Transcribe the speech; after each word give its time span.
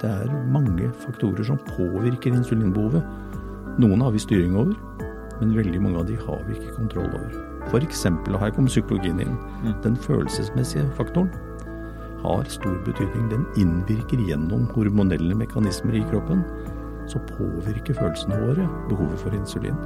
Det 0.00 0.08
er 0.08 0.30
mange 0.48 0.86
faktorer 1.02 1.44
som 1.44 1.58
påvirker 1.66 2.32
insulinbehovet. 2.32 3.04
Noen 3.80 4.00
har 4.00 4.14
vi 4.14 4.22
styring 4.22 4.54
over, 4.56 4.72
men 5.42 5.52
veldig 5.52 5.82
mange 5.84 6.00
av 6.00 6.06
de 6.08 6.16
har 6.16 6.40
vi 6.46 6.56
ikke 6.56 6.78
kontroll 6.78 7.10
over. 7.18 7.34
F.eks. 7.68 8.06
og 8.08 8.38
her 8.40 8.54
kommer 8.56 8.72
psykologien 8.72 9.20
inn. 9.20 9.36
Den 9.84 9.98
følelsesmessige 10.00 10.86
faktoren 10.96 11.28
har 12.22 12.48
stor 12.48 12.80
betydning. 12.88 13.28
Den 13.28 13.44
innvirker 13.60 14.24
gjennom 14.24 14.64
hormonelle 14.72 15.36
mekanismer 15.36 16.00
i 16.00 16.02
kroppen. 16.08 16.46
Så 17.04 17.20
påvirker 17.34 18.00
følelsene 18.00 18.40
våre 18.40 18.66
behovet 18.88 19.20
for 19.20 19.36
insulin. 19.36 19.76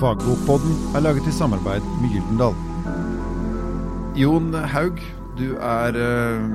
Fagbokpodden 0.00 0.96
er 0.96 1.04
laget 1.04 1.28
i 1.28 1.36
samarbeid 1.36 1.84
med 2.00 2.16
Gyldendal. 2.16 2.56
Jon 4.16 4.52
Haug, 4.54 5.00
du 5.36 5.48
er 5.60 5.96
eh, 6.08 6.52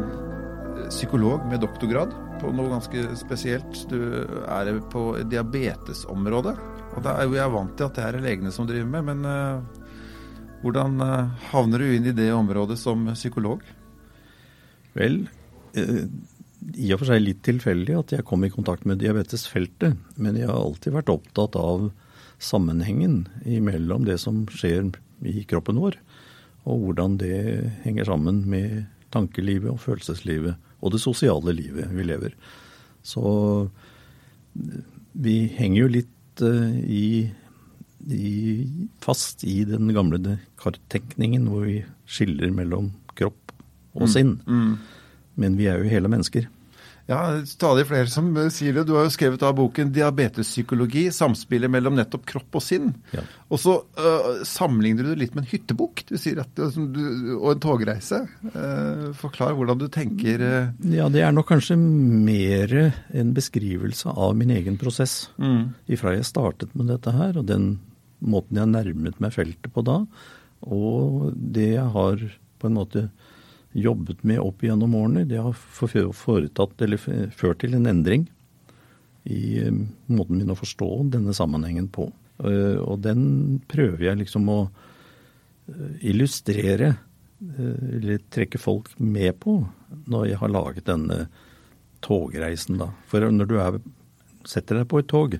psykolog 0.90 1.46
med 1.52 1.62
doktorgrad 1.62 2.25
på 2.42 2.52
noe 2.56 2.72
ganske 2.72 3.06
spesielt. 3.20 3.82
Du 3.90 4.00
er 4.48 4.72
på 4.92 5.08
diabetesområdet. 5.32 6.56
Og 6.96 7.10
er 7.12 7.26
jo 7.26 7.40
er 7.40 7.52
vant 7.52 7.74
til 7.78 7.88
at 7.88 7.98
det 7.98 8.06
er 8.06 8.22
legene 8.24 8.54
som 8.56 8.68
driver 8.70 8.88
med, 8.88 9.10
men 9.10 9.26
uh, 9.28 10.62
hvordan 10.64 11.02
uh, 11.04 11.34
havner 11.52 11.84
du 11.84 11.90
inn 11.92 12.08
i 12.08 12.16
det 12.16 12.30
området 12.36 12.78
som 12.80 13.04
psykolog? 13.14 13.66
Vel, 14.96 15.26
uh, 15.76 16.06
i 16.76 16.92
og 16.96 17.02
for 17.02 17.12
seg 17.12 17.22
litt 17.22 17.44
tilfeldig 17.46 17.98
at 18.00 18.16
jeg 18.16 18.28
kom 18.28 18.46
i 18.48 18.54
kontakt 18.54 18.88
med 18.88 19.02
diabetesfeltet. 19.04 20.00
Men 20.16 20.40
jeg 20.40 20.50
har 20.50 20.58
alltid 20.58 20.96
vært 20.96 21.12
opptatt 21.14 21.58
av 21.60 21.90
sammenhengen 22.42 23.26
mellom 23.64 24.08
det 24.08 24.18
som 24.24 24.44
skjer 24.52 24.90
i 25.26 25.46
kroppen 25.48 25.80
vår, 25.80 25.96
og 26.68 26.82
hvordan 26.82 27.16
det 27.22 27.38
henger 27.86 28.10
sammen 28.10 28.42
med 28.50 28.84
tankelivet 29.14 29.72
og 29.72 29.80
følelseslivet 29.80 30.60
og 30.86 30.94
det 30.94 31.02
sosiale 31.02 31.56
livet 31.58 31.90
vi 31.96 32.06
lever. 32.06 32.36
Så 33.06 33.24
vi 35.26 35.36
henger 35.58 35.82
jo 35.82 35.94
litt 35.98 36.44
uh, 36.46 36.76
i, 36.86 37.26
i, 38.06 38.34
fast 39.04 39.44
i 39.48 39.64
den 39.68 39.92
gamle 39.96 40.38
kartenkningen 40.62 41.50
hvor 41.52 41.66
vi 41.68 41.80
skiller 42.06 42.54
mellom 42.54 42.92
kropp 43.18 43.56
og 43.96 44.12
sinn. 44.12 44.38
Mm. 44.46 44.76
Men 45.40 45.58
vi 45.60 45.70
er 45.72 45.82
jo 45.82 45.92
hele 45.92 46.12
mennesker. 46.12 46.48
Ja, 47.06 47.46
stadig 47.46 47.86
flere 47.86 48.10
som 48.10 48.32
eh, 48.38 48.50
sier 48.54 48.74
det. 48.74 48.88
Du 48.90 48.96
har 48.98 49.06
jo 49.06 49.14
skrevet 49.14 49.44
av 49.46 49.54
boken 49.60 49.92
'Diabetespsykologi 49.94 51.06
samspillet 51.14 51.70
mellom 51.70 51.98
nettopp 52.00 52.26
kropp 52.26 52.58
og 52.58 52.64
sinn'. 52.66 52.96
Ja. 53.14 53.22
Og 53.54 53.62
så 53.62 53.76
uh, 54.00 54.42
sammenligner 54.48 55.06
du 55.06 55.12
det 55.12 55.20
litt 55.22 55.36
med 55.38 55.46
en 55.46 55.52
hyttebukk 55.52 56.02
du 56.10 56.16
sier 56.18 56.42
at, 56.42 56.50
du, 56.58 57.04
og 57.38 57.52
en 57.52 57.62
togreise. 57.62 58.24
Uh, 58.56 59.12
forklar 59.18 59.54
hvordan 59.54 59.84
du 59.84 59.86
tenker 59.94 60.42
uh... 60.42 60.72
Ja, 60.90 61.12
det 61.14 61.22
er 61.22 61.36
nok 61.36 61.52
kanskje 61.52 61.78
mer 61.78 62.74
en 63.14 63.36
beskrivelse 63.38 64.10
av 64.10 64.34
min 64.40 64.56
egen 64.56 64.80
prosess. 64.82 65.28
Ifra 65.86 66.16
jeg 66.16 66.26
startet 66.26 66.74
med 66.74 66.90
dette 66.90 67.14
her, 67.14 67.38
og 67.38 67.46
den 67.52 67.76
måten 68.26 68.58
jeg 68.58 68.72
nærmet 68.72 69.22
meg 69.22 69.36
feltet 69.36 69.70
på 69.76 69.86
da, 69.86 70.02
og 70.66 71.36
det 71.36 71.76
jeg 71.76 71.86
har 71.94 72.26
på 72.58 72.70
en 72.72 72.78
måte 72.80 73.08
jobbet 73.76 74.24
med 74.24 74.40
opp 74.40 74.64
gjennom 74.64 74.94
årene, 74.96 75.26
det 75.28 75.42
har 75.44 75.56
foretatt, 75.56 76.82
eller 76.86 77.02
ført 77.36 77.60
til 77.64 77.76
en 77.76 77.90
endring 77.92 78.28
i 79.26 79.58
eh, 79.66 79.72
måten 80.08 80.38
min 80.40 80.54
å 80.54 80.58
forstå 80.60 80.90
denne 81.16 81.34
sammenhengen 81.36 81.90
på. 81.92 82.08
Eh, 82.44 82.78
Og 82.80 83.02
den 83.04 83.60
prøver 83.68 84.06
jeg 84.12 84.22
liksom 84.24 84.48
å 84.54 84.60
eh, 85.68 85.98
illustrere, 86.12 86.96
eller 87.46 88.22
trekke 88.32 88.58
folk 88.58 88.94
med 88.98 89.36
på, 89.44 89.58
når 90.08 90.30
jeg 90.30 90.40
har 90.40 90.50
laget 90.54 90.86
denne 90.88 91.26
togreisen, 92.06 92.78
da. 92.80 92.88
For 93.12 93.26
når 93.28 93.50
du 93.50 93.56
er, 93.60 93.78
setter 94.48 94.80
deg 94.80 94.88
på 94.92 95.02
et 95.02 95.10
tog, 95.12 95.36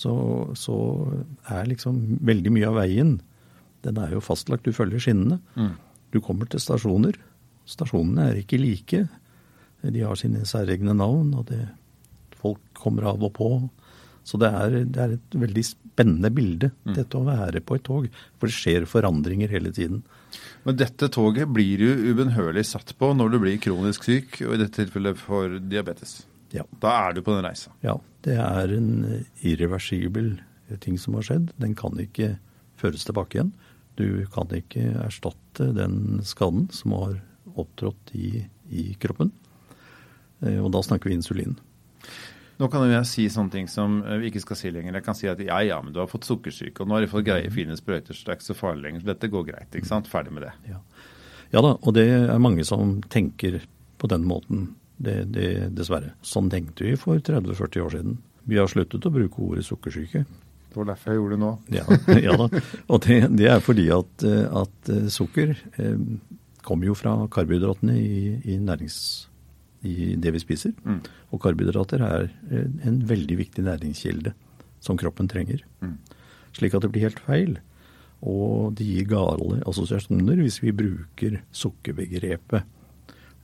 så, 0.00 0.12
så 0.58 0.74
er 1.52 1.68
liksom 1.70 2.18
veldig 2.24 2.52
mye 2.54 2.68
av 2.70 2.78
veien 2.80 3.18
Den 3.84 3.98
er 4.00 4.12
jo 4.14 4.20
fastlagt, 4.24 4.64
du 4.66 4.72
følger 4.76 5.00
skinnene. 5.00 5.38
Du 6.12 6.18
kommer 6.20 6.48
til 6.50 6.60
stasjoner. 6.60 7.16
Stasjonene 7.70 8.30
er 8.30 8.40
ikke 8.42 8.60
like. 8.60 9.04
De 9.80 10.02
har 10.04 10.18
sine 10.18 10.42
særegne 10.48 10.94
navn, 10.96 11.32
og 11.38 11.46
det, 11.50 11.62
folk 12.40 12.60
kommer 12.76 13.08
av 13.12 13.22
og 13.24 13.32
på. 13.36 13.50
Så 14.26 14.38
det 14.40 14.50
er, 14.52 14.74
det 14.84 15.00
er 15.00 15.14
et 15.16 15.36
veldig 15.42 15.62
spennende 15.64 16.30
bilde, 16.34 16.70
dette 16.84 17.18
å 17.18 17.26
være 17.26 17.62
på 17.64 17.78
et 17.78 17.84
tog. 17.86 18.08
For 18.38 18.50
det 18.50 18.56
skjer 18.56 18.88
forandringer 18.88 19.52
hele 19.52 19.72
tiden. 19.74 20.02
Men 20.66 20.76
dette 20.78 21.08
toget 21.12 21.50
blir 21.50 21.80
du 21.80 22.10
ubønnhørlig 22.10 22.66
satt 22.68 22.92
på 23.00 23.12
når 23.16 23.32
du 23.32 23.38
blir 23.42 23.62
kronisk 23.62 24.04
syk, 24.06 24.42
og 24.44 24.54
i 24.54 24.60
dette 24.60 24.76
tilfellet 24.82 25.18
for 25.18 25.56
diabetes. 25.72 26.20
Ja. 26.54 26.66
Da 26.82 26.92
er 27.06 27.16
du 27.16 27.22
på 27.24 27.34
den 27.34 27.46
reisa. 27.46 27.72
Ja, 27.86 27.96
det 28.26 28.36
er 28.42 28.74
en 28.74 29.24
irreversibel 29.46 30.34
ting 30.84 30.98
som 31.00 31.16
har 31.18 31.26
skjedd. 31.26 31.50
Den 31.62 31.74
kan 31.78 31.98
ikke 32.02 32.34
føres 32.80 33.06
tilbake 33.06 33.38
igjen. 33.38 33.54
Du 33.98 34.24
kan 34.32 34.50
ikke 34.54 34.92
erstatte 35.02 35.70
den 35.76 36.20
skaden 36.26 36.68
som 36.74 36.94
har 36.96 37.18
opptrådt 37.54 38.14
i, 38.18 38.44
i 38.70 38.84
kroppen. 39.00 39.32
Eh, 40.42 40.58
Og 40.62 40.70
da 40.74 40.82
snakker 40.82 41.10
vi 41.10 41.18
insulin. 41.18 41.56
Nå 42.60 42.68
kan 42.68 42.84
jeg 42.90 43.06
si 43.08 43.24
sånne 43.32 43.52
ting 43.54 43.68
som 43.72 44.02
eh, 44.04 44.18
vi 44.20 44.28
ikke 44.28 44.42
skal 44.44 44.58
si 44.60 44.72
lenger. 44.72 44.98
Jeg 44.98 45.06
kan 45.06 45.16
si 45.16 45.28
at 45.32 45.40
ja, 45.40 45.62
ja, 45.64 45.78
men 45.80 45.94
du 45.96 46.02
har 46.02 46.10
fått 46.10 46.28
sukkersyke, 46.28 46.82
og 46.82 46.90
nå 46.90 46.98
har 46.98 47.06
du 47.06 47.12
fått 47.12 47.24
greie 47.28 47.52
fine 47.52 47.76
sprøyter, 47.78 48.12
så 48.16 48.26
det 48.26 48.34
er 48.34 48.40
ikke 48.40 48.50
så 48.50 48.58
farlig 48.58 48.84
lenger. 48.84 49.04
Så 49.04 49.10
dette 49.14 49.30
går 49.32 49.46
greit. 49.48 49.70
ikke 49.72 49.88
sant? 49.88 50.10
Ferdig 50.12 50.34
med 50.36 50.44
det. 50.44 50.52
Ja. 50.68 50.82
ja 51.54 51.62
da, 51.64 51.74
og 51.80 51.96
det 51.96 52.04
er 52.18 52.42
mange 52.42 52.66
som 52.68 52.98
tenker 53.08 53.62
på 54.00 54.10
den 54.12 54.28
måten. 54.28 54.74
Det, 55.00 55.22
det, 55.32 55.70
dessverre. 55.72 56.10
Sånn 56.20 56.50
tenkte 56.52 56.84
vi 56.84 56.92
for 57.00 57.16
30-40 57.24 57.80
år 57.86 57.94
siden. 57.94 58.18
Vi 58.44 58.58
har 58.60 58.68
sluttet 58.68 59.06
å 59.08 59.12
bruke 59.14 59.40
ordet 59.40 59.64
sukkersyke. 59.64 60.26
Det 60.70 60.76
var 60.76 60.90
derfor 60.90 61.14
jeg 61.14 61.16
gjorde 61.22 61.38
det 61.38 61.40
nå. 61.40 61.52
Ja, 61.72 61.84
ja 62.26 62.34
da. 62.36 62.60
Og 62.84 63.00
det, 63.06 63.16
det 63.40 63.48
er 63.48 63.64
fordi 63.64 63.86
at, 63.96 64.26
eh, 64.28 64.44
at 64.60 64.90
sukker 65.14 65.54
eh, 65.80 65.96
kommer 66.66 66.86
jo 66.90 66.94
fra 66.98 67.14
karbohydratene 67.32 67.94
i, 67.98 68.20
i, 68.44 68.56
nærings, 68.60 69.28
i 69.86 70.14
det 70.20 70.32
vi 70.34 70.42
spiser. 70.42 70.72
Og 71.32 71.40
karbohydrater 71.40 72.02
er 72.04 72.28
eh, 72.50 72.66
en 72.86 73.00
veldig 73.08 73.38
viktig 73.38 73.64
næringskilde 73.64 74.32
som 74.80 74.96
kroppen 75.00 75.28
trenger. 75.28 75.62
Slik 76.56 76.74
at 76.74 76.82
det 76.82 76.90
blir 76.92 77.06
helt 77.08 77.20
feil. 77.26 77.58
Og 78.20 78.74
det 78.76 78.84
gir 78.84 79.06
gale 79.08 79.62
assosiasjoner 79.68 80.42
hvis 80.42 80.60
vi 80.62 80.72
bruker 80.76 81.38
sukkerbegrepet. 81.56 82.62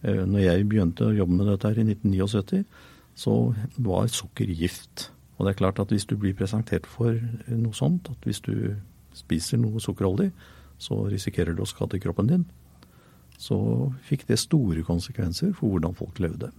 Eh, 0.04 0.24
Når 0.26 0.42
jeg 0.44 0.68
begynte 0.68 1.08
å 1.08 1.16
jobbe 1.16 1.38
med 1.38 1.46
dette 1.52 1.70
her 1.72 1.80
i 1.80 1.86
1979, 1.88 2.64
så 3.16 3.54
var 3.80 4.10
sukker 4.12 4.50
gift. 4.52 5.10
Og 5.38 5.46
det 5.46 5.54
er 5.54 5.60
klart 5.62 5.80
at 5.80 5.88
hvis 5.92 6.04
du 6.08 6.16
blir 6.20 6.36
presentert 6.36 6.86
for 6.88 7.16
noe 7.48 7.72
sånt, 7.76 8.10
at 8.12 8.24
hvis 8.24 8.40
du 8.44 8.76
spiser 9.16 9.56
noe 9.60 9.80
sukkerholdig, 9.80 10.30
så 10.78 11.06
risikerer 11.08 11.56
du 11.56 11.62
å 11.64 11.68
skade 11.68 12.00
kroppen 12.00 12.28
din, 12.28 12.44
så 13.38 13.92
fikk 14.06 14.26
det 14.28 14.38
store 14.40 14.82
konsekvenser 14.86 15.52
for 15.56 15.68
hvordan 15.72 15.94
folk 15.94 16.18
levde. 16.22 16.50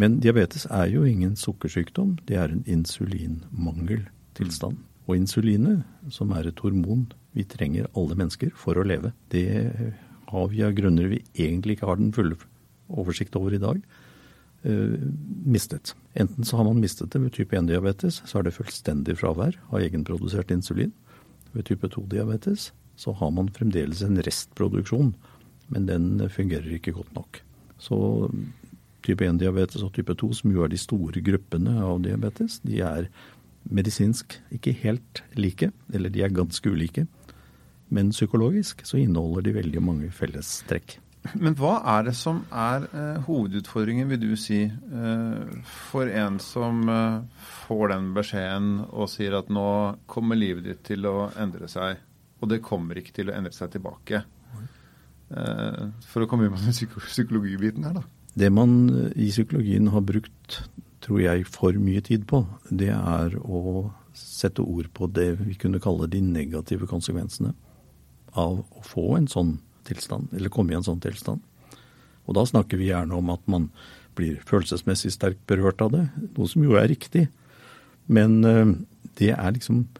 Men 0.00 0.20
diabetes 0.22 0.66
er 0.70 0.86
jo 0.92 1.04
ingen 1.04 1.36
sukkersykdom, 1.36 2.18
det 2.28 2.36
er 2.36 2.48
en 2.48 2.64
insulinmangeltilstand. 2.66 4.76
Og 5.08 5.16
insulinet, 5.16 5.82
som 6.08 6.32
er 6.32 6.46
et 6.48 6.60
hormon 6.62 7.12
vi 7.34 7.44
trenger 7.44 7.86
alle 7.98 8.14
mennesker 8.18 8.50
for 8.56 8.74
å 8.78 8.84
leve, 8.86 9.12
det 9.30 9.66
har 10.30 10.48
vi 10.50 10.62
av 10.62 10.72
grunner 10.78 11.08
vi 11.10 11.24
egentlig 11.34 11.72
ikke 11.76 11.86
har 11.90 11.98
den 11.98 12.12
fulle 12.14 12.36
oversikt 12.90 13.36
over 13.38 13.54
i 13.54 13.62
dag, 13.62 13.80
eh, 14.62 14.98
mistet. 15.44 15.94
Enten 16.14 16.44
så 16.44 16.56
har 16.56 16.64
man 16.64 16.80
mistet 16.80 17.10
det 17.10 17.20
ved 17.20 17.32
type 17.32 17.56
1-diabetes, 17.56 18.22
så 18.26 18.38
er 18.38 18.42
det 18.46 18.54
fullstendig 18.54 19.18
fravær 19.18 19.58
av 19.70 19.80
egenprodusert 19.80 20.50
insulin. 20.50 20.92
Ved 21.52 21.66
type 21.66 21.88
2-diabetes 21.88 22.70
så 23.00 23.14
har 23.16 23.32
man 23.32 23.48
fremdeles 23.56 24.02
en 24.04 24.20
restproduksjon, 24.20 25.14
men 25.72 25.86
den 25.88 26.10
fungerer 26.32 26.76
ikke 26.76 26.94
godt 26.98 27.14
nok. 27.16 27.40
Så 27.80 27.96
type 29.06 29.24
1-diabetes 29.24 29.84
og 29.86 29.94
type 29.96 30.14
2, 30.20 30.32
som 30.42 30.52
jo 30.52 30.64
er 30.64 30.72
de 30.72 30.80
store 30.80 31.22
gruppene 31.24 31.78
av 31.80 32.02
diabetes, 32.04 32.58
de 32.66 32.82
er 32.84 33.08
medisinsk 33.70 34.36
ikke 34.54 34.74
helt 34.82 35.22
like, 35.36 35.70
eller 35.92 36.12
de 36.12 36.24
er 36.24 36.34
ganske 36.34 36.68
ulike. 36.68 37.06
Men 37.90 38.12
psykologisk 38.14 38.84
så 38.86 39.00
inneholder 39.00 39.48
de 39.48 39.56
veldig 39.56 39.82
mange 39.82 40.10
fellestrekk. 40.14 40.98
Men 41.36 41.52
hva 41.58 41.74
er 41.98 42.06
det 42.06 42.14
som 42.16 42.44
er 42.48 42.86
eh, 42.96 43.18
hovedutfordringen, 43.26 44.08
vil 44.08 44.22
du 44.22 44.36
si, 44.40 44.62
eh, 44.64 45.64
for 45.90 46.08
en 46.08 46.38
som 46.40 46.80
eh, 46.88 47.42
får 47.66 47.90
den 47.92 48.06
beskjeden 48.16 48.70
og 48.88 49.10
sier 49.12 49.36
at 49.36 49.50
nå 49.52 49.66
kommer 50.08 50.38
livet 50.38 50.64
ditt 50.64 50.80
til 50.88 51.04
å 51.10 51.28
endre 51.36 51.68
seg, 51.68 52.00
og 52.40 52.50
det 52.50 52.62
kommer 52.64 52.98
ikke 52.98 53.14
til 53.16 53.30
å 53.30 53.36
endre 53.36 53.52
seg 53.54 53.72
tilbake? 53.74 54.22
Eh, 55.30 55.84
for 56.10 56.24
å 56.24 56.28
komme 56.30 56.48
inn 56.48 56.54
på 56.54 56.62
den 56.64 56.74
psykologibiten 57.06 57.86
her, 57.86 58.00
da. 58.00 58.04
Det 58.40 58.50
man 58.54 58.72
i 59.18 59.30
psykologien 59.30 59.90
har 59.90 60.04
brukt, 60.06 60.60
tror 61.02 61.20
jeg, 61.22 61.46
for 61.50 61.76
mye 61.80 62.02
tid 62.06 62.26
på, 62.30 62.44
det 62.70 62.92
er 62.94 63.34
å 63.40 63.90
sette 64.16 64.62
ord 64.62 64.90
på 64.94 65.08
det 65.10 65.32
vi 65.40 65.56
kunne 65.58 65.80
kalle 65.82 66.08
de 66.10 66.20
negative 66.24 66.88
konsekvensene 66.90 67.52
av 68.38 68.60
å 68.62 68.82
få 68.86 69.14
en 69.18 69.28
sånn 69.30 69.56
tilstand, 69.88 70.30
eller 70.36 70.52
komme 70.52 70.74
i 70.74 70.78
en 70.78 70.86
sånn 70.86 71.02
tilstand. 71.02 71.42
Og 72.28 72.36
da 72.38 72.44
snakker 72.46 72.78
vi 72.78 72.90
gjerne 72.90 73.16
om 73.16 73.32
at 73.32 73.42
man 73.50 73.70
blir 74.18 74.38
følelsesmessig 74.46 75.14
sterkt 75.14 75.42
berørt 75.50 75.82
av 75.82 75.94
det, 75.94 76.04
noe 76.36 76.50
som 76.50 76.62
jo 76.66 76.76
er 76.78 76.90
riktig. 76.90 77.26
Men 78.10 78.40
eh, 78.46 78.74
det 79.18 79.32
er 79.34 79.56
liksom 79.56 79.84
eh, 79.86 79.98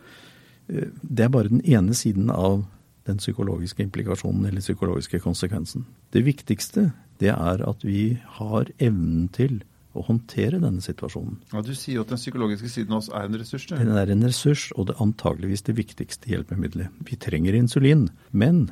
Det 0.70 1.24
er 1.24 1.32
bare 1.32 1.50
den 1.50 1.64
ene 1.66 1.96
siden 1.98 2.30
av 2.30 2.62
den 3.08 3.18
psykologiske 3.18 3.82
implikasjonen 3.82 4.46
eller 4.46 4.62
psykologiske 4.62 5.20
konsekvensen. 5.24 5.86
Det 6.14 6.22
viktigste 6.26 6.90
det 7.20 7.32
er 7.32 7.64
at 7.66 7.84
vi 7.84 8.20
har 8.38 8.70
evnen 8.78 9.28
til 9.34 9.60
å 9.90 10.04
håndtere 10.06 10.60
denne 10.62 10.82
situasjonen. 10.84 11.40
Ja, 11.50 11.62
Du 11.66 11.74
sier 11.74 11.98
jo 11.98 12.04
at 12.04 12.12
den 12.12 12.20
psykologiske 12.20 12.70
siden 12.70 12.94
av 12.94 13.02
oss 13.02 13.10
er 13.10 13.26
en 13.26 13.38
ressurs. 13.40 13.66
Du. 13.66 13.74
Den 13.74 13.90
er 13.98 14.12
en 14.12 14.22
ressurs, 14.22 14.68
og 14.76 14.86
det 14.86 14.94
er 14.94 15.02
antageligvis 15.02 15.66
det 15.66 15.76
viktigste 15.80 16.30
hjelpemiddelet. 16.30 16.94
Vi 17.08 17.18
trenger 17.18 17.58
insulin, 17.58 18.08
men 18.30 18.68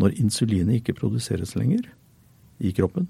når 0.00 0.18
insulinet 0.20 0.82
ikke 0.82 0.98
produseres 1.00 1.56
lenger 1.56 1.88
i 2.60 2.72
kroppen, 2.76 3.08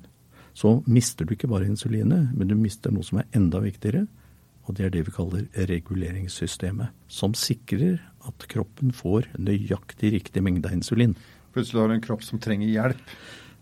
så 0.54 0.82
mister 0.86 1.26
du 1.26 1.34
ikke 1.34 1.50
bare 1.50 1.66
insulinet, 1.66 2.30
men 2.36 2.48
du 2.48 2.54
mister 2.54 2.92
noe 2.92 3.06
som 3.06 3.18
er 3.22 3.28
enda 3.34 3.62
viktigere, 3.64 4.06
og 4.66 4.76
det 4.78 4.86
er 4.86 4.92
det 4.94 5.04
vi 5.08 5.14
kaller 5.14 5.46
reguleringssystemet, 5.68 6.92
som 7.10 7.34
sikrer 7.34 8.00
at 8.28 8.46
kroppen 8.50 8.92
får 8.94 9.28
nøyaktig 9.38 10.12
riktig 10.14 10.42
mengde 10.44 10.70
insulin. 10.74 11.16
Plutselig 11.52 11.82
har 11.82 11.90
du 11.90 11.96
en 11.96 12.04
kropp 12.04 12.22
som 12.24 12.40
trenger 12.42 12.70
hjelp. 12.70 13.14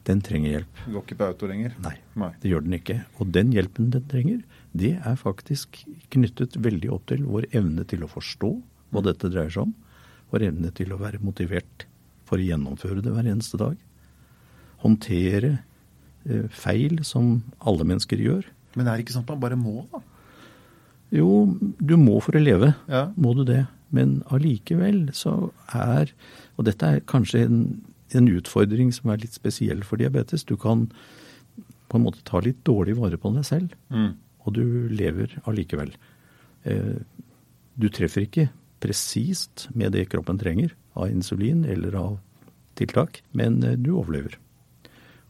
Den 0.09 0.21
trenger 0.25 0.55
hjelp. 0.57 0.83
Den 0.85 0.95
går 0.97 1.05
ikke 1.05 1.19
på 1.21 1.29
auto 1.29 1.49
lenger? 1.49 1.75
Nei, 1.85 1.95
Nei, 2.21 2.31
det 2.43 2.53
gjør 2.53 2.65
den 2.67 2.77
ikke. 2.77 2.99
Og 3.21 3.33
den 3.35 3.53
hjelpen 3.55 3.91
den 3.93 4.07
trenger, 4.11 4.43
det 4.77 4.95
er 4.97 5.17
faktisk 5.21 5.83
knyttet 6.13 6.57
veldig 6.63 6.93
opp 6.95 7.09
til 7.11 7.25
vår 7.29 7.49
evne 7.57 7.85
til 7.89 8.05
å 8.05 8.11
forstå 8.11 8.53
hva 8.91 9.05
dette 9.07 9.33
dreier 9.33 9.53
seg 9.53 9.69
om. 9.69 9.75
Vår 10.31 10.47
evne 10.51 10.71
til 10.77 10.93
å 10.95 11.01
være 11.01 11.23
motivert 11.25 11.87
for 12.29 12.39
å 12.39 12.47
gjennomføre 12.47 13.03
det 13.05 13.13
hver 13.13 13.29
eneste 13.29 13.59
dag. 13.61 13.77
Håndtere 14.85 15.57
eh, 16.25 16.47
feil 16.55 17.03
som 17.05 17.41
alle 17.59 17.89
mennesker 17.89 18.21
gjør. 18.23 18.47
Men 18.79 18.87
er 18.87 18.97
det 18.97 19.05
ikke 19.05 19.17
sånn 19.17 19.27
at 19.27 19.35
man 19.35 19.43
bare 19.43 19.59
må, 19.59 19.83
da? 19.91 20.05
Jo, 21.13 21.57
du 21.81 21.97
må 21.99 22.21
for 22.23 22.37
å 22.39 22.43
leve. 22.43 22.75
Ja. 22.89 23.09
Må 23.17 23.35
du 23.35 23.45
det. 23.49 23.65
Men 23.91 24.21
allikevel 24.31 25.09
så 25.17 25.51
er 25.75 26.13
Og 26.57 26.65
dette 26.69 26.87
er 26.87 27.01
kanskje 27.09 27.41
en, 27.47 27.61
en 28.15 28.29
utfordring 28.29 28.93
som 28.95 29.11
er 29.11 29.17
litt 29.23 29.33
spesiell 29.35 29.81
for 29.83 29.97
diabetes. 29.99 30.45
Du 30.45 30.57
kan 30.61 30.91
på 31.89 31.97
en 31.99 32.05
måte 32.05 32.21
ta 32.29 32.39
litt 32.45 32.61
dårlig 32.69 32.95
vare 32.99 33.17
på 33.19 33.33
deg 33.35 33.45
selv, 33.49 33.73
Mm. 33.91 34.13
og 34.47 34.53
du 34.55 34.89
lever 34.93 35.33
allikevel. 35.49 35.91
Eh, 36.65 37.01
du 37.81 37.89
treffer 37.89 38.27
ikke 38.29 38.51
presist 38.81 39.67
med 39.75 39.93
det 39.93 40.09
kroppen 40.13 40.39
trenger 40.39 40.71
av 40.95 41.09
insulin 41.11 41.65
eller 41.65 41.97
av 41.97 42.19
tiltak, 42.77 43.23
men 43.33 43.63
eh, 43.65 43.75
du 43.77 43.91
overlever. 43.97 44.37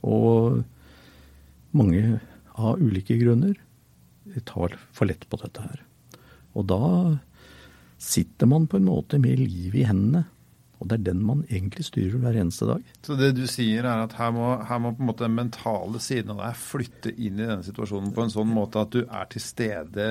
Og 0.03 0.65
mange 1.73 2.21
av 2.59 2.77
ulike 2.83 3.17
grunner 3.23 3.55
tar 4.47 4.77
for 4.95 5.11
lett 5.11 5.27
på 5.31 5.39
dette 5.41 5.65
her. 5.65 5.83
Og 6.59 6.67
da 6.71 6.85
sitter 8.01 8.49
man 8.49 8.67
på 8.67 8.81
en 8.81 8.89
måte 8.89 9.21
med 9.21 9.41
livet 9.41 9.83
i 9.83 9.89
hendene. 9.89 10.25
Og 10.81 10.89
det 10.89 10.97
er 10.97 11.09
den 11.11 11.21
man 11.29 11.43
egentlig 11.51 11.85
styrer 11.91 12.17
hver 12.23 12.39
eneste 12.41 12.65
dag. 12.71 12.85
Så 13.05 13.17
det 13.19 13.35
du 13.37 13.43
sier 13.51 13.85
er 13.85 14.07
at 14.07 14.15
her 14.17 14.31
må, 14.33 14.47
her 14.65 14.79
må 14.81 14.95
på 14.97 15.05
en 15.05 15.11
måte 15.11 15.27
den 15.27 15.37
mentale 15.37 16.01
siden 16.01 16.33
av 16.33 16.41
deg 16.41 16.57
flytte 16.57 17.13
inn 17.13 17.37
i 17.37 17.45
denne 17.45 17.67
situasjonen 17.67 18.15
på 18.17 18.25
en 18.25 18.33
sånn 18.33 18.49
måte 18.49 18.81
at 18.81 18.95
du 18.95 19.03
er 19.05 19.29
til 19.29 19.45
stede 19.45 20.09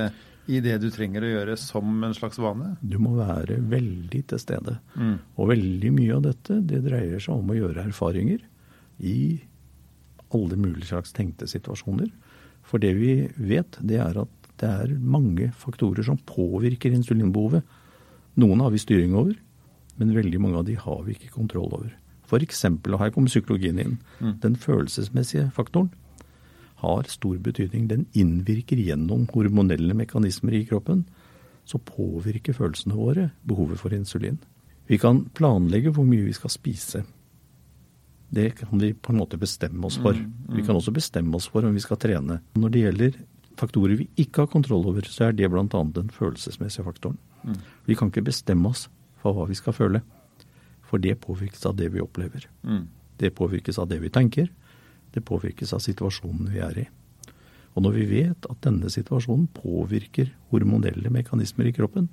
i 0.50 0.62
det 0.66 0.78
du 0.82 0.88
trenger 0.94 1.26
å 1.26 1.32
gjøre 1.34 1.58
som 1.62 2.06
en 2.06 2.14
slags 2.18 2.38
vane? 2.42 2.76
Du 2.82 3.00
må 3.02 3.16
være 3.18 3.58
veldig 3.70 4.22
til 4.30 4.42
stede. 4.42 4.78
Mm. 4.94 5.18
Og 5.42 5.52
veldig 5.56 5.92
mye 5.98 6.16
av 6.16 6.24
dette 6.30 6.62
det 6.70 6.84
dreier 6.86 7.22
seg 7.22 7.42
om 7.42 7.50
å 7.50 7.58
gjøre 7.58 7.86
erfaringer 7.90 8.46
i 9.10 9.20
alle 10.38 10.58
mulige 10.60 10.92
slags 10.92 11.14
tenkte 11.18 11.50
situasjoner. 11.50 12.10
For 12.70 12.82
det 12.82 12.94
vi 13.00 13.14
vet, 13.36 13.80
det 13.82 13.98
er 14.00 14.20
at 14.22 14.50
det 14.60 14.70
er 14.70 14.98
mange 15.00 15.50
faktorer 15.58 16.04
som 16.06 16.20
påvirker 16.28 16.94
insulinbehovet. 16.94 17.64
Noen 18.40 18.62
har 18.62 18.74
vi 18.74 18.82
styring 18.82 19.16
over, 19.18 19.34
men 19.98 20.14
veldig 20.16 20.42
mange 20.44 20.60
av 20.60 20.68
de 20.68 20.76
har 20.80 21.02
vi 21.06 21.16
ikke 21.16 21.34
kontroll 21.34 21.72
over. 21.74 21.90
Eksempel, 22.30 22.94
og 22.94 23.02
her 23.02 23.10
kommer 23.10 23.32
psykologien 23.32 23.80
inn, 23.82 23.98
Mm. 24.22 24.40
den 24.42 24.56
følelsesmessige 24.56 25.52
faktoren 25.52 25.90
har 26.78 27.04
stor 27.08 27.38
betydning. 27.38 27.88
Den 27.88 28.06
innvirker 28.14 28.78
gjennom 28.78 29.28
hormonelle 29.34 29.96
mekanismer 29.96 30.54
i 30.54 30.66
kroppen, 30.66 31.06
så 31.66 31.80
påvirker 31.80 32.54
følelsene 32.54 32.96
våre 32.96 33.32
behovet 33.48 33.80
for 33.80 33.90
insulin. 33.90 34.38
Vi 34.88 34.98
kan 34.98 35.26
planlegge 35.34 35.92
hvor 35.92 36.06
mye 36.06 36.26
vi 36.26 36.34
skal 36.34 36.50
spise. 36.50 37.04
Det 38.30 38.52
kan 38.60 38.80
vi 38.80 38.94
på 38.94 39.14
en 39.14 39.20
måte 39.20 39.40
bestemme 39.42 39.88
oss 39.88 39.98
for. 39.98 40.18
Vi 40.54 40.62
kan 40.66 40.78
også 40.78 40.94
bestemme 40.94 41.36
oss 41.38 41.48
for 41.50 41.66
om 41.66 41.74
vi 41.74 41.82
skal 41.82 41.98
trene. 41.98 42.40
Når 42.54 42.74
det 42.74 42.84
gjelder 42.84 43.18
faktorer 43.60 43.98
vi 44.00 44.08
ikke 44.22 44.46
har 44.46 44.52
kontroll 44.52 44.86
over, 44.88 45.08
så 45.10 45.30
er 45.30 45.36
det 45.36 45.50
bl.a. 45.52 45.66
den 45.68 46.14
følelsesmessige 46.14 46.86
faktoren. 46.86 47.18
Vi 47.88 47.98
kan 47.98 48.12
ikke 48.12 48.28
bestemme 48.30 48.70
oss 48.70 48.88
for 49.20 49.36
hva 49.36 49.48
vi 49.50 49.58
skal 49.58 49.76
føle, 49.76 50.04
for 50.86 51.02
det 51.02 51.20
påvirkes 51.24 51.66
av 51.68 51.76
det 51.80 51.90
vi 51.94 52.04
opplever. 52.04 52.48
Mm. 52.64 52.88
Det 53.20 53.34
påvirkes 53.36 53.80
av 53.82 53.90
det 53.92 54.00
vi 54.04 54.12
tenker, 54.14 54.48
det 55.14 55.26
påvirkes 55.26 55.74
av 55.76 55.84
situasjonen 55.84 56.54
vi 56.54 56.64
er 56.64 56.82
i. 56.86 56.88
Og 57.76 57.84
når 57.86 57.98
vi 57.98 58.08
vet 58.10 58.48
at 58.50 58.64
denne 58.66 58.90
situasjonen 58.92 59.50
påvirker 59.54 60.32
hormonelle 60.54 61.12
mekanismer 61.14 61.70
i 61.70 61.76
kroppen, 61.76 62.10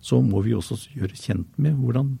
så 0.00 0.20
må 0.22 0.42
vi 0.44 0.54
også 0.54 0.78
gjøre 0.94 1.18
kjent 1.18 1.58
med 1.60 1.76
hvordan 1.80 2.16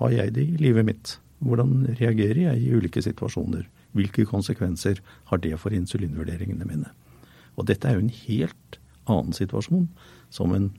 har 0.00 0.14
jeg 0.14 0.34
det 0.36 0.46
i 0.46 0.60
livet 0.60 0.86
mitt? 0.88 1.16
Hvordan 1.40 1.96
reagerer 1.98 2.42
jeg 2.44 2.60
i 2.62 2.74
ulike 2.76 3.02
situasjoner? 3.04 3.64
Hvilke 3.96 4.26
konsekvenser 4.28 5.00
har 5.30 5.40
det 5.42 5.56
for 5.60 5.74
insulinvurderingene 5.74 6.68
mine? 6.68 6.92
Og 7.56 7.66
dette 7.68 7.88
er 7.88 7.96
jo 7.96 8.04
en 8.04 8.14
helt 8.26 8.78
annen 9.10 9.34
situasjon 9.36 9.88
som 10.32 10.54
en 10.54 10.70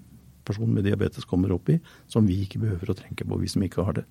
person 0.48 0.70
med 0.74 0.86
diabetes 0.88 1.28
kommer 1.30 1.52
opp 1.54 1.70
i, 1.70 1.78
som 2.10 2.26
vi 2.30 2.40
ikke 2.46 2.62
behøver 2.62 2.94
å 2.94 2.98
tenke 2.98 3.28
på, 3.28 3.38
vi 3.42 3.50
som 3.52 3.64
ikke 3.66 3.86
har 3.86 4.00
det. 4.00 4.06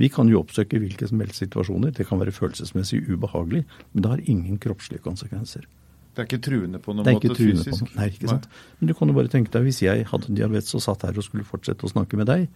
Vi 0.00 0.08
kan 0.12 0.28
jo 0.30 0.40
oppsøke 0.40 0.80
hvilke 0.80 1.06
som 1.08 1.20
helst 1.20 1.42
situasjoner. 1.42 1.92
Det 1.94 2.06
kan 2.08 2.20
være 2.20 2.32
følelsesmessig 2.34 3.02
ubehagelig, 3.10 3.64
men 3.92 4.04
det 4.04 4.12
har 4.12 4.22
ingen 4.24 4.58
kroppslige 4.62 5.04
konsekvenser. 5.04 5.66
Det 6.12 6.20
er 6.20 6.28
ikke 6.28 6.44
truende 6.44 6.80
på 6.82 6.92
noen 6.92 7.08
måte 7.08 7.32
truende 7.32 7.64
på 7.64 7.76
noen 7.76 7.88
noe. 7.88 7.96
Nei, 7.96 8.08
ikke 8.12 8.28
sant. 8.28 8.48
Men 8.78 8.90
du 8.90 8.94
kan 8.96 9.08
jo 9.08 9.16
bare 9.16 9.32
tenke 9.32 9.52
deg, 9.52 9.64
hvis 9.68 9.80
jeg 9.84 10.06
hadde 10.10 10.34
diabetes 10.36 10.76
og 10.76 10.84
satt 10.84 11.06
her 11.08 11.16
og 11.16 11.24
skulle 11.24 11.46
fortsette 11.48 11.88
å 11.88 11.92
snakke 11.92 12.20
med 12.20 12.28
deg, 12.28 12.48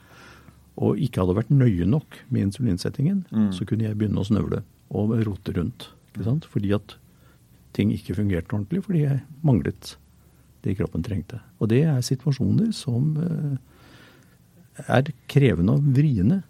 og 0.76 0.99
ikke 1.00 1.23
hadde 1.23 1.37
vært 1.38 1.50
nøye 1.50 1.87
nok 1.88 2.19
med 2.31 2.49
insulinsettingen, 2.49 3.25
Mm. 3.32 3.52
så 3.52 3.64
kunne 3.67 3.84
jeg 3.88 3.96
begynne 3.99 4.20
å 4.20 4.26
snøvle 4.28 4.62
og 4.90 5.14
rote 5.26 5.52
rundt. 5.56 5.88
Fordi 6.49 6.73
at 6.75 6.96
ting 7.76 7.90
ikke 7.93 8.14
fungerte 8.17 8.52
ordentlig, 8.56 8.82
fordi 8.84 9.02
jeg 9.05 9.23
manglet 9.44 9.96
det 10.64 10.76
kroppen 10.78 11.02
trengte. 11.04 11.40
Og 11.61 11.68
det 11.68 11.83
er 11.85 12.00
situasjoner 12.04 12.73
som 12.75 13.16
eh, 13.21 13.56
er 14.88 15.11
krevende 15.30 15.76
og 15.76 15.88
vriene 15.97 16.42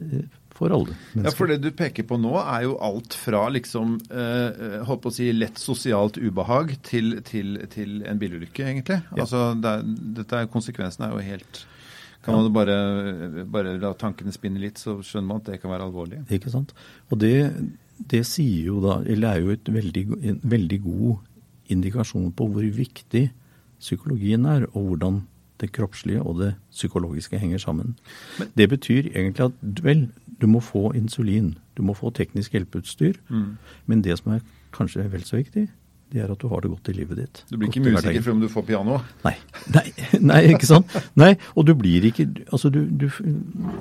eh, 0.00 0.26
for 0.58 0.72
alle 0.74 0.94
Ja, 1.14 1.30
for 1.30 1.46
det 1.50 1.60
du 1.62 1.70
peker 1.76 2.02
på 2.08 2.16
nå, 2.18 2.32
er 2.40 2.64
jo 2.66 2.76
alt 2.82 3.14
fra 3.14 3.44
liksom 3.54 3.98
eh, 4.10 4.80
holdt 4.88 5.02
på 5.04 5.12
å 5.12 5.14
si 5.14 5.28
lett 5.34 5.58
sosialt 5.62 6.18
ubehag 6.18 6.76
til, 6.86 7.20
til, 7.26 7.60
til 7.70 8.00
en 8.08 8.18
bilulykke, 8.18 8.64
egentlig. 8.66 9.02
Ja. 9.12 9.22
Altså, 9.26 9.44
det 9.54 9.74
er, 9.76 9.84
dette 10.18 10.40
er, 10.40 10.50
Konsekvensen 10.50 11.06
er 11.06 11.14
jo 11.14 11.22
helt 11.28 11.62
Kan 12.24 12.34
man 12.34 12.52
bare, 12.52 12.76
bare 13.46 13.76
la 13.78 13.92
tankene 13.94 14.34
spinne 14.34 14.60
litt, 14.60 14.80
så 14.80 14.96
skjønner 15.06 15.28
man 15.28 15.42
at 15.42 15.52
det 15.52 15.60
kan 15.62 15.70
være 15.70 15.86
alvorlig. 15.86 16.24
Ikke 16.34 16.50
sant? 16.52 16.74
Og 17.12 17.20
det, 17.22 17.34
det 18.10 18.24
sier 18.26 18.72
jo 18.72 18.82
da, 18.82 18.98
eller 19.06 19.30
er 19.30 19.44
jo 19.44 19.54
et 19.54 19.72
veldig, 19.78 20.04
en 20.32 20.40
veldig 20.42 20.80
god 20.82 21.72
indikasjon 21.72 22.32
på 22.34 22.48
hvor 22.50 22.70
viktig 22.74 23.28
psykologien 23.78 24.46
er, 24.50 24.66
og 24.72 24.92
hvordan 24.92 25.22
det 25.60 25.72
kroppslige 25.74 26.22
og 26.22 26.38
det 26.40 26.52
psykologiske 26.70 27.38
henger 27.38 27.58
sammen. 27.58 27.96
det 28.56 28.68
betyr 28.68 29.10
egentlig 29.14 29.44
at 29.44 29.82
vel, 29.82 30.08
du 30.40 30.46
må 30.46 30.60
få 30.60 30.92
insulin, 30.94 31.56
du 31.76 31.82
må 31.82 31.94
få 31.94 32.10
teknisk 32.10 32.52
hjelpeutstyr, 32.52 33.18
men 33.86 34.02
det 34.02 34.18
som 34.18 34.32
er 34.32 34.40
kanskje 34.72 35.12
vel 35.12 35.24
så 35.24 35.36
viktig, 35.36 35.68
det 36.12 36.22
er 36.24 36.30
at 36.32 36.40
du 36.40 36.48
har 36.48 36.62
det 36.64 36.70
godt 36.72 36.88
i 36.88 36.94
livet 36.96 37.18
ditt. 37.20 37.40
Du 37.50 37.56
blir 37.58 37.68
ikke 37.68 37.82
musiker 37.84 38.22
for 38.24 38.32
om 38.32 38.40
du 38.40 38.48
får 38.48 38.64
piano. 38.70 38.98
Nei. 39.26 39.34
Nei, 39.74 39.84
nei, 40.30 40.40
ikke 40.54 40.68
sant? 40.70 40.94
Nei, 41.20 41.34
og 41.54 41.66
du 41.68 41.74
blir 41.76 42.06
ikke 42.08 42.24
Altså, 42.48 42.70
du, 42.72 42.80
du 42.88 43.08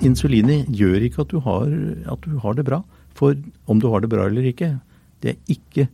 Insulinet 0.04 0.68
gjør 0.76 1.06
ikke 1.08 1.24
at 1.24 1.32
du, 1.32 1.40
har, 1.46 1.72
at 2.12 2.26
du 2.28 2.36
har 2.44 2.58
det 2.58 2.66
bra. 2.68 2.82
For 3.18 3.38
om 3.72 3.80
du 3.82 3.88
har 3.94 4.04
det 4.04 4.12
bra 4.12 4.28
eller 4.28 4.50
ikke, 4.52 4.74
det 5.24 5.36
er 5.36 5.56
ikke 5.56 5.88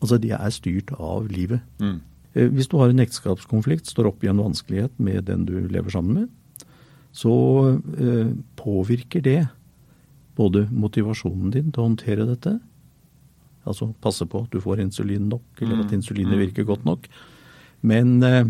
Altså, 0.00 0.16
det 0.20 0.32
er 0.36 0.52
styrt 0.52 0.92
av 0.96 1.26
livet. 1.32 1.60
Mm. 1.80 1.98
Eh, 2.34 2.48
Hvis 2.52 2.68
du 2.72 2.78
har 2.80 2.92
en 2.92 3.02
ekteskapskonflikt, 3.04 3.88
står 3.90 4.08
opp 4.12 4.24
i 4.24 4.30
en 4.32 4.40
vanskelighet 4.40 4.94
med 4.98 5.26
den 5.28 5.44
du 5.48 5.58
lever 5.68 5.92
sammen 5.92 6.22
med, 6.22 6.68
så 7.14 7.34
eh, 8.00 8.32
påvirker 8.58 9.22
det 9.22 9.42
både 10.36 10.64
motivasjonen 10.72 11.52
din 11.54 11.68
til 11.70 11.82
å 11.82 11.88
håndtere 11.88 12.26
dette, 12.26 12.56
altså 13.66 13.92
passe 14.02 14.26
på 14.28 14.44
at 14.44 14.50
du 14.52 14.60
får 14.60 14.80
insulin 14.84 15.28
nok, 15.28 15.42
eller 15.60 15.84
at 15.84 15.92
insulinet 15.96 16.38
virker 16.38 16.64
godt 16.68 16.84
nok, 16.84 17.08
men 17.82 18.22
eh, 18.22 18.44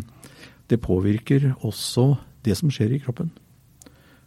det 0.68 0.80
påvirker 0.80 1.52
også 1.64 2.16
det 2.44 2.56
som 2.56 2.70
skjer 2.70 2.94
i 2.96 3.00
kroppen. 3.02 3.30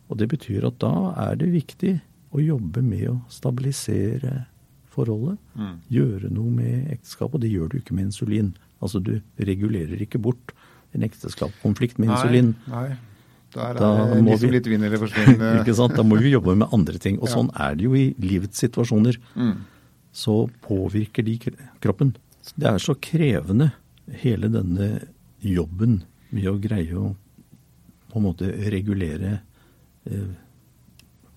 Og 0.10 0.18
det 0.18 0.30
betyr 0.32 0.66
at 0.70 0.78
da 0.80 0.94
er 1.28 1.36
det 1.36 1.50
viktig 1.52 1.98
å 2.32 2.40
jobbe 2.44 2.82
med 2.84 3.08
å 3.12 3.18
stabilisere, 3.32 4.46
forholdet. 4.98 5.38
Gjøre 5.94 6.30
noe 6.34 6.50
med 6.50 6.88
ekteskapet. 6.96 7.36
Og 7.38 7.42
det 7.44 7.52
gjør 7.52 7.68
du 7.70 7.78
ikke 7.78 7.94
med 7.94 8.08
insulin. 8.10 8.48
Altså 8.82 8.98
du 9.04 9.20
regulerer 9.38 10.00
ikke 10.02 10.18
bort 10.22 10.54
en 10.96 11.04
ekteskapskonflikt 11.06 12.00
med 12.02 12.10
insulin. 12.16 12.56
Nei, 12.72 12.88
nei. 12.88 12.98
Der 13.54 13.70
er 13.70 13.78
Da 13.80 13.90
det 14.16 14.24
må 14.26 14.32
de 14.34 14.38
som 14.42 14.50
vi- 14.50 14.56
litt 14.58 14.66
vinner 14.74 14.92
eller. 14.98 15.62
Ikke 15.62 15.76
sant? 15.78 15.94
Da 15.96 16.04
må 16.04 16.18
vi 16.20 16.32
jobbe 16.34 16.56
med 16.58 16.68
andre 16.74 16.98
ting. 17.00 17.20
Og 17.22 17.30
sånn 17.30 17.52
er 17.56 17.76
det 17.76 17.86
jo 17.86 17.94
i 17.96 18.08
livets 18.20 18.58
situasjoner. 18.64 19.18
Mm. 19.36 19.54
Så 20.18 20.48
påvirker 20.66 21.26
de 21.26 21.38
kroppen. 21.84 22.16
Det 22.56 22.68
er 22.70 22.82
så 22.82 22.96
krevende, 22.98 23.72
hele 24.24 24.48
denne 24.50 24.88
jobben 25.44 26.00
med 26.32 26.48
å 26.50 26.60
greie 26.64 26.96
å 26.96 27.12
på 28.08 28.20
en 28.20 28.28
måte 28.30 28.52
regulere 28.72 29.40
eh, 30.10 30.36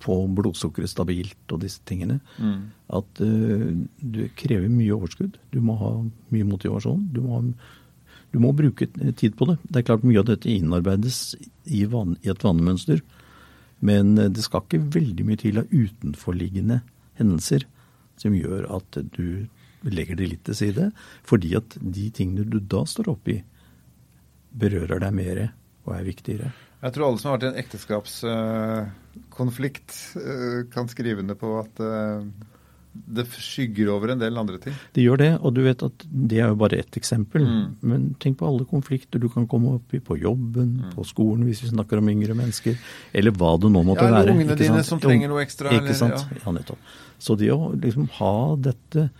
Få 0.00 0.14
blodsukkeret 0.32 0.88
stabilt 0.88 1.52
og 1.52 1.58
disse 1.60 1.82
tingene. 1.84 2.22
Mm. 2.40 2.70
At 2.96 3.18
eh, 3.20 3.66
det 4.00 4.30
krever 4.40 4.70
mye 4.72 4.94
overskudd. 4.96 5.34
Du 5.52 5.58
må 5.60 5.74
ha 5.76 5.90
mye 6.32 6.46
motivasjon. 6.48 7.02
Du 7.12 7.18
må, 7.20 7.34
ha, 7.34 8.14
du 8.32 8.38
må 8.40 8.54
bruke 8.56 8.88
tid 9.20 9.36
på 9.36 9.50
det. 9.50 9.58
Det 9.68 9.82
er 9.82 9.84
klart 9.90 10.06
mye 10.08 10.22
av 10.22 10.30
dette 10.30 10.48
innarbeides 10.48 11.18
i, 11.66 11.82
van, 11.92 12.14
i 12.24 12.32
et 12.32 12.46
vanemønster. 12.46 13.02
Men 13.84 14.14
eh, 14.16 14.30
det 14.32 14.46
skal 14.46 14.64
ikke 14.64 14.86
veldig 14.96 15.28
mye 15.28 15.42
til 15.44 15.60
av 15.60 15.68
utenforliggende 15.68 16.80
hendelser 17.20 17.68
som 18.20 18.36
gjør 18.36 18.68
at 18.76 19.00
du 19.16 19.48
legger 19.88 20.20
det 20.20 20.28
litt 20.34 20.44
til 20.48 20.56
side. 20.58 20.84
Fordi 21.26 21.50
at 21.58 21.68
de 21.80 22.10
tingene 22.14 22.44
du 22.48 22.58
da 22.60 22.84
står 22.88 23.08
oppi, 23.14 23.36
berører 24.50 24.98
deg 25.02 25.12
mer 25.16 25.36
og 25.86 25.96
er 25.96 26.04
viktigere. 26.06 26.48
Jeg 26.80 26.92
tror 26.94 27.06
alle 27.06 27.18
som 27.20 27.28
har 27.28 27.36
vært 27.36 27.46
i 27.46 27.50
en 27.50 27.60
ekteskapskonflikt, 27.60 29.90
kan 30.72 30.86
skrive 30.88 31.20
under 31.24 31.36
på 31.38 31.48
at 31.60 31.74
eh, 31.84 32.20
det 32.92 33.24
skygger 33.30 33.88
over 33.94 34.10
en 34.10 34.18
del 34.18 34.36
andre 34.38 34.58
ting. 34.58 34.74
Det 34.92 35.02
gjør 35.04 35.16
det, 35.18 35.28
og 35.40 35.54
du 35.54 35.60
vet 35.62 35.82
at 35.86 36.04
det 36.10 36.38
er 36.42 36.48
jo 36.48 36.56
bare 36.58 36.78
ett 36.80 36.96
eksempel. 36.98 37.44
Mm. 37.46 37.76
Men 37.82 38.14
tenk 38.18 38.38
på 38.38 38.46
alle 38.48 38.64
konflikter 38.66 39.20
du 39.22 39.28
kan 39.30 39.46
komme 39.46 39.74
opp 39.76 39.94
i 39.94 40.00
på 40.00 40.18
jobben, 40.18 40.80
Mm. 40.82 40.94
på 40.94 41.04
skolen 41.06 41.44
hvis 41.46 41.62
vi 41.62 41.68
snakker 41.70 41.98
om 41.98 42.08
yngre 42.08 42.34
mennesker, 42.34 42.76
eller 43.14 43.30
hva 43.30 43.56
det 43.60 43.70
nå 43.70 43.84
måtte 43.84 44.02
Ja, 44.02 44.10
være. 44.10 44.32
ungene 44.34 44.52
ikke 44.52 44.58
dine 44.58 44.82
sant? 44.82 44.86
som 44.86 45.00
trenger 45.00 45.28
noe 45.28 45.44
ekstra, 45.44 45.70
Ikke 45.70 45.84
eller- 45.84 45.94
sant? 45.94 46.14
ja. 46.14 46.38
Ja, 46.46 46.50
nettopp. 46.52 46.78
Så 47.20 47.36
det 47.38 47.50
å 47.50 47.74
liksom 47.80 48.08
ha 48.10 48.56
dette 48.56 49.10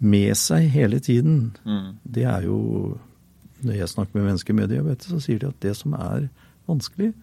med 0.00 0.34
seg 0.36 0.68
hele 0.70 0.98
tiden, 1.00 1.52
Mm. 1.64 1.96
det 2.10 2.24
er 2.24 2.42
jo 2.42 2.98
Når 3.64 3.74
jeg 3.76 3.88
snakker 3.88 4.14
med 4.16 4.24
mennesker 4.24 4.54
med 4.54 4.70
diabetes, 4.70 5.06
så 5.06 5.20
sier 5.22 5.38
de 5.38 5.46
at 5.46 5.60
det 5.60 5.76
som 5.76 5.94
er 5.94 6.28
vanskelig, 6.68 7.14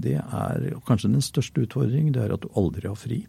det 0.00 0.14
er 0.16 0.72
og 0.74 0.84
kanskje 0.84 1.12
den 1.12 1.20
største 1.22 1.62
utfordringen, 1.64 2.12
det 2.12 2.22
er 2.28 2.32
at 2.34 2.40
du 2.40 2.48
aldri 2.56 2.88
har 2.88 2.96
fri. 2.96 3.24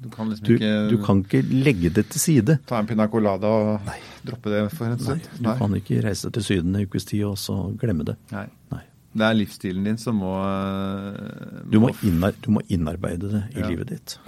Du 0.00 0.08
kan 0.08 0.30
liksom 0.30 0.46
Du, 0.46 0.54
ikke 0.56 0.72
du 0.90 0.96
kan 1.04 1.18
ikke 1.24 1.42
legge 1.64 1.90
det 1.92 2.06
til 2.10 2.20
side. 2.20 2.58
ta 2.66 2.78
en 2.80 2.86
pina 2.88 3.06
colada 3.12 3.46
og 3.46 3.90
droppe 4.24 4.48
det 4.52 4.62
for 4.72 4.86
en 4.86 4.96
Nei, 4.96 5.18
du 5.36 5.42
du 5.44 5.50
kan 5.58 5.74
ikke 5.76 6.02
reise 6.06 6.30
til 6.32 6.42
Syden 6.46 6.76
en 6.76 6.86
ukes 6.88 7.04
tid 7.04 7.24
og 7.28 7.36
så 7.38 7.56
glemme 7.80 8.04
det. 8.08 8.16
Nei. 8.32 8.46
Nei. 8.72 8.80
Det 9.12 9.26
er 9.26 9.34
livsstilen 9.34 9.84
din 9.84 9.98
som 9.98 10.16
må 10.22 10.30
må 10.30 11.70
Du 11.70 11.80
må, 11.82 11.90
innar, 12.06 12.32
du 12.40 12.50
må 12.54 12.62
innarbeide 12.68 13.28
det 13.32 13.42
i 13.56 13.60
Ja. 13.60 13.68
livet 13.68 13.88
ditt. 13.88 14.18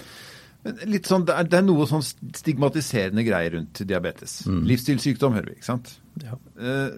Men 0.65 0.77
Litt 0.87 1.07
sånn, 1.11 1.25
det, 1.27 1.35
er, 1.35 1.45
det 1.51 1.59
er 1.59 1.63
noe 1.67 1.87
sånn 1.91 2.03
stigmatiserende 2.37 3.25
greier 3.27 3.57
rundt 3.57 3.81
diabetes. 3.87 4.43
Mm. 4.47 4.61
Livsstilssykdom 4.71 5.33
hører 5.35 5.49
vi, 5.51 5.57
ikke 5.59 5.65
sant? 5.71 5.97
Ja. 6.23 6.37
Eh, 6.59 6.91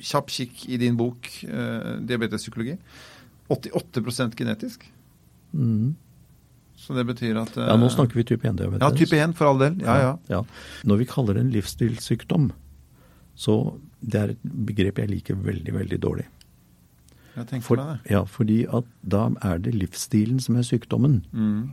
kjapp 0.00 0.28
kikk 0.30 0.68
i 0.68 0.76
din 0.78 0.96
bok, 0.96 1.26
eh, 1.48 1.96
diabetespsykologi. 2.06 2.76
88% 3.50 4.36
genetisk. 4.38 4.84
Mm. 5.54 5.96
Så 6.88 6.94
det 6.96 7.04
betyr 7.04 7.36
at 7.36 7.52
eh, 7.60 7.66
ja, 7.68 7.76
nå 7.76 7.90
snakker 7.92 8.16
vi 8.16 8.24
type 8.24 8.48
1-diabetes. 8.48 8.80
Ja, 8.80 8.88
type 8.96 9.18
1 9.20 9.34
for 9.36 9.50
all 9.50 9.58
del. 9.60 9.74
Ja, 9.84 9.98
ja. 10.00 10.12
ja. 10.32 10.38
Når 10.88 11.02
vi 11.02 11.06
kaller 11.10 11.36
det 11.36 11.42
en 11.44 11.50
livsstilssykdom, 11.52 12.46
så 13.36 13.56
det 14.00 14.22
er 14.22 14.32
et 14.32 14.46
begrep 14.70 15.02
jeg 15.02 15.10
liker 15.10 15.36
veldig, 15.44 15.74
veldig 15.76 15.98
dårlig. 16.00 16.24
Jeg 17.34 17.50
tenker 17.50 17.66
For, 17.66 17.76
det. 17.76 17.98
ja, 18.08 18.22
fordi 18.24 18.62
at 18.72 18.88
da 19.04 19.26
er 19.44 19.60
det 19.62 19.74
livsstilen 19.76 20.40
som 20.40 20.56
er 20.56 20.64
sykdommen. 20.64 21.20
Mm. 21.36 21.68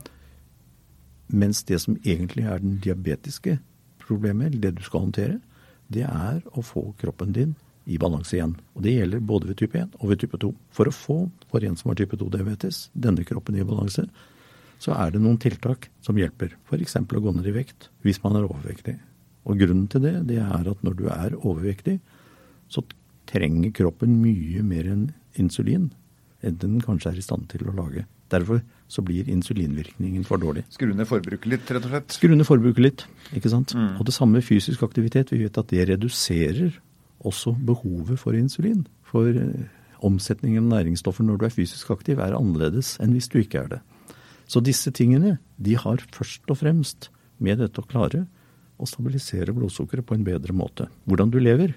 Mens 1.32 1.64
det 1.64 1.80
som 1.82 1.96
egentlig 2.04 2.44
er 2.44 2.60
den 2.60 2.76
diabetiske 2.84 3.56
problemet, 4.04 4.52
eller 4.52 4.68
det 4.68 4.76
du 4.76 4.84
skal 4.84 5.06
håndtere, 5.08 5.40
det 5.88 6.04
er 6.04 6.44
å 6.52 6.62
få 6.62 6.90
kroppen 7.00 7.32
din 7.32 7.56
i 7.88 7.96
balanse 7.98 8.36
igjen. 8.36 8.52
Og 8.76 8.84
det 8.84 8.98
gjelder 8.98 9.26
både 9.32 9.48
ved 9.48 9.62
type 9.64 9.80
1 9.80 9.96
og 9.96 10.08
ved 10.12 10.20
type 10.20 10.38
2. 10.44 10.52
For 10.76 10.92
å 10.92 10.94
få, 10.94 11.18
for 11.48 11.64
en 11.64 11.80
som 11.80 11.88
har 11.88 11.98
type 12.04 12.20
2-diabetes, 12.20 12.88
denne 12.92 13.24
kroppen 13.24 13.56
i 13.56 13.64
balanse, 13.64 14.10
så 14.82 14.94
er 14.96 15.14
det 15.14 15.22
noen 15.24 15.38
tiltak 15.40 15.88
som 16.04 16.18
hjelper. 16.18 16.54
F.eks. 16.68 16.98
å 17.00 17.22
gå 17.22 17.34
ned 17.36 17.48
i 17.48 17.54
vekt 17.56 17.90
hvis 18.04 18.22
man 18.24 18.38
er 18.38 18.48
overvektig. 18.48 18.96
Og 19.46 19.60
grunnen 19.60 19.86
til 19.90 20.02
det, 20.02 20.14
det 20.30 20.40
er 20.42 20.70
at 20.70 20.82
når 20.84 20.98
du 20.98 21.06
er 21.12 21.36
overvektig, 21.38 22.00
så 22.68 22.82
trenger 23.30 23.74
kroppen 23.74 24.18
mye 24.22 24.62
mer 24.66 24.88
enn 24.90 25.06
insulin 25.38 25.90
enn 26.46 26.58
den 26.60 26.80
kanskje 26.82 27.12
er 27.12 27.20
i 27.20 27.24
stand 27.24 27.48
til 27.50 27.66
å 27.66 27.74
lage. 27.74 28.04
Derfor 28.30 28.60
så 28.90 29.02
blir 29.06 29.28
insulinvirkningen 29.30 30.26
for 30.26 30.42
dårlig. 30.42 30.64
Skru 30.74 30.92
ned 30.94 31.08
forbruket 31.08 31.48
litt, 31.50 31.70
rett 31.70 31.86
og 31.86 31.94
slett. 31.94 32.14
Skru 32.14 32.34
ned 32.34 32.46
forbruket 32.46 32.82
litt, 32.82 33.06
ikke 33.38 33.50
sant. 33.50 33.74
Mm. 33.74 33.96
Og 34.00 34.06
det 34.06 34.14
samme 34.14 34.42
fysisk 34.44 34.82
aktivitet. 34.86 35.32
Vi 35.34 35.44
vet 35.44 35.58
at 35.58 35.70
det 35.70 35.88
reduserer 35.90 36.76
også 37.26 37.54
behovet 37.66 38.20
for 38.20 38.36
insulin. 38.38 38.84
For 39.06 39.30
eh, 39.30 39.66
omsetningen 40.06 40.66
av 40.66 40.80
næringsstoffer 40.80 41.26
når 41.26 41.40
du 41.40 41.46
er 41.48 41.54
fysisk 41.54 41.90
aktiv 41.94 42.20
er 42.22 42.36
annerledes 42.36 42.96
enn 43.02 43.14
hvis 43.16 43.30
du 43.32 43.40
ikke 43.40 43.64
er 43.64 43.76
det. 43.76 43.82
Så 44.46 44.62
disse 44.62 44.92
tingene 44.94 45.38
de 45.58 45.74
har 45.80 46.02
først 46.14 46.46
og 46.52 46.60
fremst 46.60 47.10
med 47.42 47.58
dette 47.58 47.82
å 47.82 47.88
klare 47.88 48.26
å 48.78 48.86
stabilisere 48.88 49.54
blodsukkeret 49.56 50.06
på 50.06 50.14
en 50.16 50.24
bedre 50.26 50.54
måte. 50.56 50.88
Hvordan 51.08 51.32
du 51.32 51.38
lever, 51.40 51.74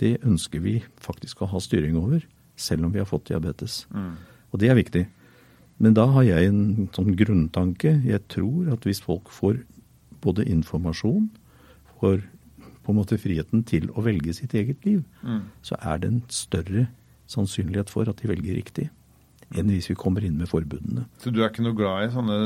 det 0.00 0.18
ønsker 0.24 0.62
vi 0.64 0.78
faktisk 1.00 1.42
å 1.42 1.50
ha 1.52 1.60
styring 1.62 1.96
over, 2.00 2.24
selv 2.56 2.86
om 2.86 2.92
vi 2.94 3.00
har 3.02 3.08
fått 3.08 3.28
diabetes. 3.30 3.84
Mm. 3.92 4.16
Og 4.52 4.60
det 4.60 4.70
er 4.72 4.78
viktig. 4.78 5.04
Men 5.82 5.94
da 5.96 6.06
har 6.14 6.24
jeg 6.26 6.48
en 6.48 6.88
sånn 6.94 7.14
grunntanke. 7.18 7.94
Jeg 8.06 8.22
tror 8.32 8.72
at 8.74 8.84
hvis 8.86 9.02
folk 9.04 9.30
får 9.32 9.62
både 10.22 10.46
informasjon, 10.50 11.28
får 11.98 12.22
på 12.82 12.90
en 12.92 12.98
måte 12.98 13.18
friheten 13.20 13.62
til 13.66 13.88
å 13.94 14.02
velge 14.02 14.34
sitt 14.34 14.54
eget 14.58 14.84
liv, 14.86 15.04
Mm. 15.22 15.42
så 15.62 15.76
er 15.80 15.98
det 15.98 16.08
en 16.08 16.22
større 16.28 16.88
sannsynlighet 17.28 17.90
for 17.90 18.08
at 18.08 18.16
de 18.16 18.28
velger 18.28 18.56
riktig, 18.58 18.90
enn 19.58 19.72
hvis 19.72 19.90
vi 19.92 19.98
kommer 19.98 20.24
inn 20.26 20.38
med 20.40 20.50
forbudene. 20.50 21.06
Så 21.22 21.32
du 21.32 21.42
er 21.42 21.50
ikke 21.50 21.64
noe 21.66 21.76
glad 21.78 22.06
i 22.06 22.12
sånne 22.14 22.38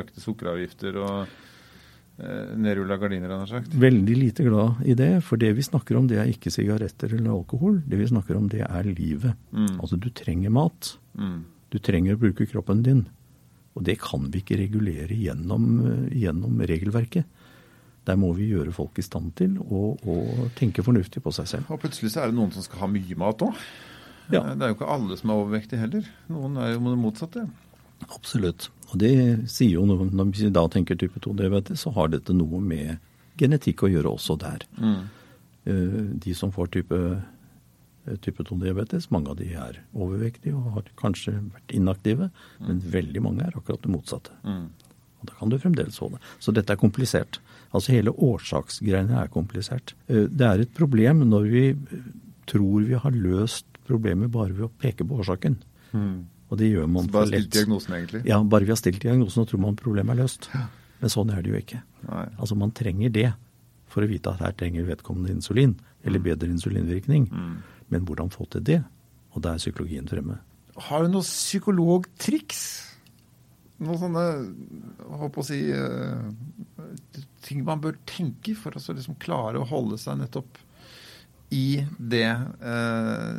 økte 0.00 0.22
sukkeravgifter 0.22 0.98
og 1.02 1.16
eh, 1.24 2.52
nedrulla 2.60 2.98
gardiner, 3.00 3.32
han 3.32 3.44
har 3.44 3.52
sagt? 3.56 3.74
Veldig 3.84 4.18
lite 4.18 4.46
glad 4.46 4.84
i 4.86 4.96
det, 4.98 5.10
for 5.26 5.40
det 5.40 5.54
vi 5.58 5.66
snakker 5.66 5.98
om 5.98 6.08
det 6.10 6.20
er 6.22 6.30
ikke 6.32 6.52
sigaretter 6.54 7.16
eller 7.16 7.34
alkohol. 7.36 7.80
Det 7.86 8.00
vi 8.00 8.10
snakker 8.12 8.38
om 8.38 8.48
det 8.52 8.64
er 8.66 8.90
livet. 8.92 9.36
Mm. 9.52 9.76
Altså 9.78 10.00
du 10.00 10.10
trenger 10.14 10.54
mat. 10.54 10.94
Mm. 11.18 11.42
Du 11.74 11.80
trenger 11.82 12.16
å 12.16 12.24
bruke 12.26 12.48
kroppen 12.50 12.84
din. 12.86 13.06
Og 13.74 13.82
det 13.86 13.96
kan 14.02 14.28
vi 14.30 14.42
ikke 14.42 14.60
regulere 14.60 15.16
gjennom, 15.18 15.64
eh, 15.88 16.20
gjennom 16.24 16.62
regelverket. 16.62 17.26
Der 18.04 18.18
må 18.20 18.34
vi 18.36 18.50
gjøre 18.52 18.72
folk 18.74 18.98
i 19.00 19.02
stand 19.02 19.32
til 19.38 19.56
å, 19.58 19.94
å 19.96 20.48
tenke 20.58 20.84
fornuftig 20.84 21.22
på 21.24 21.32
seg 21.32 21.48
selv. 21.48 21.72
Og 21.72 21.80
plutselig 21.80 22.12
så 22.12 22.22
er 22.22 22.30
det 22.30 22.36
noen 22.36 22.52
som 22.52 22.64
skal 22.64 22.84
ha 22.84 22.88
mye 22.92 23.16
mat 23.18 23.44
òg. 23.46 23.64
Ja. 24.32 24.40
Det 24.54 24.62
er 24.62 24.72
jo 24.72 24.76
ikke 24.78 24.88
alle 24.94 25.16
som 25.20 25.30
er 25.30 25.40
overvektige 25.42 25.80
heller. 25.82 26.06
Noen 26.32 26.56
er 26.56 26.72
jo 26.74 26.80
det 26.86 26.98
motsatte. 27.00 27.44
Absolutt. 28.14 28.68
Og 28.92 28.98
det 29.00 29.12
sier 29.50 29.76
jo 29.78 29.84
noe, 29.88 30.06
når 30.10 30.30
vi 30.36 30.50
da 30.52 30.64
tenker 30.68 30.96
type 31.00 31.20
2-diabetes, 31.24 31.80
så 31.84 31.92
har 31.96 32.08
dette 32.12 32.34
noe 32.36 32.60
med 32.60 32.98
genetikk 33.40 33.84
å 33.86 33.90
gjøre 33.92 34.12
også 34.16 34.36
der. 34.40 34.64
Mm. 34.78 35.02
Eh, 35.66 36.00
De 36.24 36.34
som 36.34 36.52
får 36.52 36.70
type, 36.76 36.98
eh, 38.06 38.16
type 38.22 38.44
2-diabetes, 38.44 39.10
mange 39.10 39.30
av 39.32 39.36
de 39.40 39.48
er 39.54 39.80
overvektige 39.94 40.54
og 40.54 40.72
har 40.78 40.90
kanskje 41.00 41.32
vært 41.52 41.74
inaktive, 41.74 42.30
men 42.60 42.80
veldig 42.80 43.22
mange 43.24 43.42
er 43.46 43.56
akkurat 43.56 43.82
det 43.82 43.90
motsatte. 43.92 44.30
Mm. 44.44 44.68
Og 45.20 45.26
da 45.30 45.32
kan 45.38 45.48
du 45.48 45.58
fremdeles 45.58 45.98
få 45.98 46.10
det. 46.12 46.20
Så 46.38 46.52
dette 46.52 46.70
er 46.74 46.76
komplisert. 46.80 47.38
Altså 47.72 47.92
hele 47.96 48.12
årsaksgreiene 48.12 49.16
er 49.22 49.28
komplisert. 49.32 49.94
Eh, 50.08 50.26
Det 50.28 50.46
er 50.46 50.60
et 50.60 50.74
problem 50.74 51.24
når 51.28 51.50
vi 51.50 51.68
eh, 51.70 52.04
tror 52.46 52.84
vi 52.84 52.94
har 52.94 53.10
løst 53.10 53.64
problemet 53.86 54.32
bare 54.32 54.54
ved 54.54 54.68
å 54.68 54.72
peke 54.80 55.06
på 55.06 55.20
årsaken. 55.22 55.58
Mm. 55.92 56.16
Og 56.50 56.60
det 56.60 56.70
gjør 56.70 56.88
man 56.90 57.06
Så 57.06 57.14
bare 57.14 57.30
stilt 57.32 57.52
diagnosen, 57.54 57.96
egentlig? 57.98 58.22
Ja, 58.28 58.40
bare 58.42 58.66
vi 58.66 58.74
har 58.74 58.80
stilt 58.80 59.02
diagnosen 59.02 59.42
og 59.42 59.50
tror 59.50 59.62
man 59.64 59.78
problemet 59.78 60.14
er 60.14 60.22
løst. 60.22 60.50
Men 61.00 61.12
sånn 61.12 61.32
er 61.34 61.42
det 61.42 61.52
jo 61.52 61.60
ikke. 61.60 61.80
Nei. 62.08 62.26
Altså 62.38 62.56
man 62.58 62.72
trenger 62.76 63.12
det 63.14 63.28
for 63.90 64.04
å 64.04 64.10
vite 64.10 64.32
at 64.32 64.42
her 64.42 64.54
trenger 64.58 64.86
vedkommende 64.88 65.34
insulin, 65.36 65.76
eller 66.04 66.22
bedre 66.22 66.50
insulinvirkning. 66.50 67.28
Mm. 67.30 67.54
Men 67.92 68.08
hvordan 68.08 68.32
få 68.32 68.46
til 68.50 68.64
det? 68.66 68.80
Og 69.34 69.44
da 69.44 69.54
er 69.54 69.62
psykologien 69.62 70.08
fremme. 70.10 70.40
Har 70.88 71.04
du 71.04 71.12
noe 71.12 71.26
psykologtriks? 71.26 72.64
Noen 73.84 74.00
sånne 74.00 74.24
håper 75.20 75.42
å 75.42 75.46
si 75.46 75.60
eh, 75.74 76.84
ting 77.46 77.64
man 77.66 77.82
bør 77.82 77.98
tenke 78.08 78.54
for 78.58 78.74
å 78.74 78.82
liksom 78.94 79.18
klare 79.22 79.60
å 79.60 79.68
holde 79.68 79.98
seg 80.00 80.20
nettopp 80.20 80.60
i 81.52 81.84
det, 81.98 82.24
eh, 82.24 83.32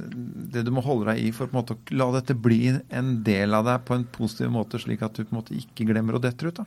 det 0.54 0.64
du 0.66 0.72
må 0.72 0.84
holde 0.86 1.10
deg 1.12 1.24
i 1.26 1.32
for 1.36 1.50
på 1.50 1.56
en 1.56 1.62
måte 1.62 1.76
å 1.76 1.98
la 1.98 2.10
dette 2.16 2.36
bli 2.38 2.70
en 2.72 3.16
del 3.26 3.56
av 3.58 3.66
deg 3.68 3.86
på 3.88 3.98
en 3.98 4.06
positiv 4.18 4.52
måte, 4.54 4.80
slik 4.82 5.04
at 5.06 5.18
du 5.18 5.24
på 5.24 5.34
en 5.34 5.40
måte 5.42 5.58
ikke 5.58 5.88
glemmer 5.90 6.18
å 6.18 6.24
dette 6.24 6.48
ut? 6.48 6.62
da? 6.62 6.66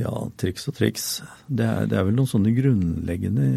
Ja, 0.00 0.12
triks 0.40 0.68
og 0.70 0.76
triks. 0.78 1.08
Det 1.46 1.66
er, 1.66 1.88
det 1.90 1.98
er, 1.98 2.06
vel 2.08 2.16
noen 2.16 2.30
sånne 2.30 2.54
grunnleggende 2.56 3.48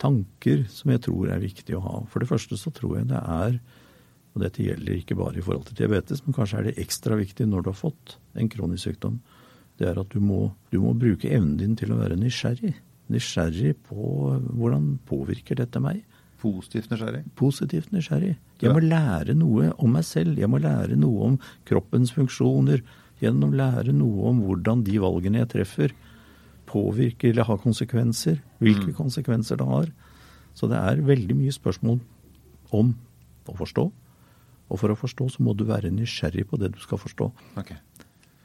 tanker 0.00 0.64
som 0.72 0.92
jeg 0.92 1.04
tror 1.06 1.30
er 1.32 1.42
viktig 1.42 1.76
å 1.76 1.84
ha. 1.84 1.94
For 2.10 2.22
det 2.22 2.30
første 2.30 2.58
så 2.60 2.72
tror 2.74 2.98
jeg 2.98 3.10
det 3.12 3.20
er, 3.20 3.60
og 4.34 4.44
dette 4.44 4.64
gjelder 4.64 4.98
ikke 4.98 5.18
bare 5.18 5.40
i 5.40 5.44
forhold 5.44 5.68
til 5.70 5.80
diabetes, 5.80 6.24
men 6.24 6.36
kanskje 6.36 6.60
er 6.60 6.68
det 6.68 6.78
ekstra 6.82 7.16
viktig 7.20 7.46
når 7.48 7.64
du 7.64 7.72
har 7.72 7.78
fått 7.80 8.16
en 8.38 8.50
kronisk 8.52 8.88
sykdom, 8.88 9.20
det 9.80 9.88
er 9.88 10.00
at 10.02 10.12
du 10.12 10.20
må, 10.20 10.50
du 10.72 10.80
må 10.82 10.92
bruke 10.98 11.30
evnen 11.30 11.56
din 11.60 11.76
til 11.78 11.94
å 11.94 12.00
være 12.00 12.18
nysgjerrig. 12.20 12.74
Nysgjerrig 13.10 13.74
på 13.88 14.36
hvordan 14.56 14.94
påvirker 15.08 15.58
dette 15.58 15.82
meg. 15.82 16.02
Positivt 16.40 16.88
nysgjerrig? 16.92 17.24
Positivt 17.36 17.92
nysgjerrig. 17.92 18.36
Jeg 18.62 18.72
må 18.72 18.80
lære 18.84 19.34
noe 19.36 19.72
om 19.80 19.92
meg 19.96 20.06
selv. 20.08 20.38
Jeg 20.40 20.48
må 20.48 20.60
lære 20.62 20.96
noe 21.00 21.32
om 21.32 21.38
kroppens 21.68 22.14
funksjoner. 22.16 22.84
Gjennom 23.20 23.52
lære 23.56 23.92
noe 23.92 24.30
om 24.30 24.40
hvordan 24.46 24.84
de 24.86 24.96
valgene 25.02 25.42
jeg 25.42 25.50
treffer, 25.52 25.92
påvirker 26.70 27.34
eller 27.34 27.48
har 27.48 27.60
konsekvenser. 27.60 28.38
Hvilke 28.62 28.94
mm. 28.94 28.96
konsekvenser 28.96 29.60
det 29.60 29.68
har. 29.68 29.90
Så 30.56 30.70
det 30.70 30.80
er 30.80 31.04
veldig 31.04 31.36
mye 31.36 31.52
spørsmål 31.54 32.00
om 32.76 32.94
å 33.50 33.56
forstå. 33.58 33.90
Og 34.70 34.78
for 34.78 34.92
å 34.92 34.98
forstå 34.98 35.28
så 35.34 35.44
må 35.44 35.52
du 35.58 35.66
være 35.68 35.92
nysgjerrig 35.92 36.46
på 36.48 36.60
det 36.60 36.72
du 36.76 36.80
skal 36.80 37.00
forstå. 37.02 37.30
Okay. 37.60 37.80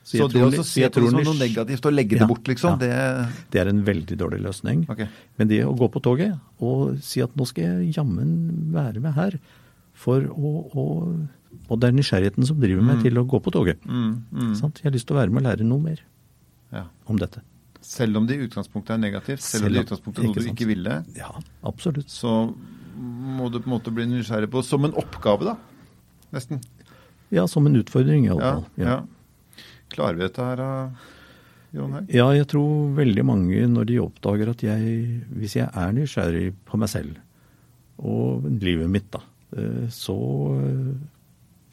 Så, 0.05 0.19
så 0.19 0.27
det 0.29 0.41
å 0.45 0.61
se 0.61 0.85
på 0.85 1.01
det 1.01 1.09
som 1.09 1.23
noe 1.25 1.37
negativt 1.39 1.87
og 1.89 1.95
legge 1.95 2.13
ja, 2.13 2.21
det 2.21 2.29
bort, 2.29 2.45
liksom, 2.45 2.75
ja, 2.75 2.77
det 2.77 3.45
Det 3.53 3.61
er 3.63 3.71
en 3.71 3.79
veldig 3.87 4.17
dårlig 4.21 4.43
løsning. 4.43 4.83
Okay. 4.93 5.07
Men 5.41 5.49
det 5.49 5.63
å 5.65 5.71
gå 5.73 5.89
på 5.89 6.01
toget 6.05 6.35
og 6.61 6.99
si 7.01 7.23
at 7.25 7.33
nå 7.33 7.47
skal 7.49 7.65
jeg 7.65 7.95
jammen 7.97 8.35
være 8.75 9.01
med 9.01 9.17
her 9.17 9.39
for 9.97 10.27
å, 10.29 10.51
å 10.69 10.85
Og 11.71 11.81
det 11.81 11.89
er 11.89 11.97
nysgjerrigheten 11.97 12.45
som 12.45 12.59
driver 12.61 12.85
meg 12.85 12.99
mm. 12.99 13.03
til 13.07 13.17
å 13.17 13.25
gå 13.25 13.39
på 13.41 13.53
toget. 13.55 13.81
Mm, 13.89 14.13
mm. 14.29 14.53
Jeg 14.61 14.85
har 14.85 14.93
lyst 14.93 15.09
til 15.09 15.17
å 15.17 15.19
være 15.23 15.33
med 15.33 15.41
og 15.41 15.47
lære 15.49 15.65
noe 15.65 15.81
mer 15.81 16.05
ja. 16.75 16.85
om 17.09 17.17
dette. 17.17 17.41
Selv 17.85 18.21
om 18.21 18.29
det 18.29 18.37
i 18.37 18.45
utgangspunktet 18.45 18.93
er 18.97 19.01
negativt, 19.01 19.41
selv, 19.45 19.71
om 19.71 19.73
det 19.73 19.81
i 19.81 19.87
utgangspunktet 19.87 20.21
er 20.21 20.29
noe 20.29 20.45
du 20.45 20.51
ikke 20.51 20.69
ville, 20.69 20.99
ja, 21.17 21.31
absolutt. 21.65 22.13
så 22.13 22.37
må 22.95 23.49
du 23.49 23.59
på 23.59 23.69
en 23.69 23.75
måte 23.75 23.93
bli 23.93 24.05
nysgjerrig 24.09 24.49
på 24.53 24.61
som 24.65 24.85
en 24.87 24.95
oppgave, 24.97 25.53
da? 25.53 25.57
Nesten. 26.35 26.61
Ja, 27.33 27.45
som 27.49 27.65
en 27.69 27.77
utfordring, 27.77 28.25
i 28.27 28.33
alle 28.33 28.53
fall. 28.53 28.65
Ja. 28.81 28.99
Klarer 29.95 30.17
vi 30.19 30.25
dette 30.25 30.43
her, 30.43 30.63
Jon 31.75 31.93
Haug? 31.95 32.09
Ja, 32.11 32.27
jeg 32.35 32.49
tror 32.51 32.89
veldig 32.97 33.23
mange 33.27 33.67
når 33.71 33.87
de 33.89 34.01
oppdager 34.03 34.51
at 34.51 34.63
jeg, 34.65 35.21
hvis 35.35 35.55
jeg 35.59 35.69
er 35.71 35.95
nysgjerrig 35.95 36.49
på 36.67 36.79
meg 36.81 36.91
selv 36.91 37.21
og 38.03 38.43
livet 38.59 38.91
mitt, 38.91 39.07
da, 39.13 39.21
eh, 39.55 39.87
så 39.93 40.17
eh, 40.59 40.91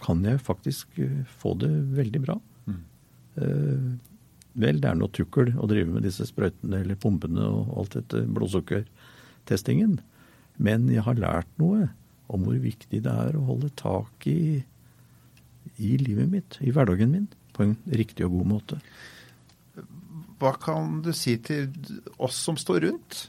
kan 0.02 0.22
jeg 0.26 0.42
faktisk 0.42 1.00
eh, 1.02 1.22
få 1.42 1.56
det 1.58 1.70
veldig 1.98 2.22
bra. 2.22 2.38
Mm. 2.70 2.82
Vel, 4.52 4.78
det 4.82 4.88
er 4.90 4.96
noe 5.00 5.10
tukkel 5.10 5.54
å 5.56 5.66
drive 5.66 5.88
med 5.94 6.04
disse 6.06 6.26
sprøytene 6.28 6.82
eller 6.82 6.98
pumpene 7.00 7.42
og 7.48 7.72
alt 7.80 7.96
dette 7.96 8.22
blodsukkertestingen. 8.28 9.96
Men 10.62 10.86
jeg 10.92 11.02
har 11.06 11.18
lært 11.18 11.48
noe 11.58 11.88
om 12.32 12.44
hvor 12.46 12.58
viktig 12.60 13.00
det 13.02 13.12
er 13.12 13.38
å 13.38 13.46
holde 13.48 13.72
tak 13.80 14.28
i, 14.30 14.60
i 15.80 15.94
livet 15.98 16.28
mitt, 16.30 16.58
i 16.60 16.70
hverdagen 16.74 17.16
min 17.16 17.30
på 17.52 17.66
en 17.66 17.76
riktig 17.92 18.26
og 18.26 18.38
god 18.38 18.50
måte. 18.56 18.80
Hva 20.42 20.56
kan 20.58 20.98
du 21.04 21.12
si 21.14 21.36
til 21.44 21.70
oss 22.18 22.40
som 22.48 22.58
står 22.58 22.84
rundt? 22.88 23.20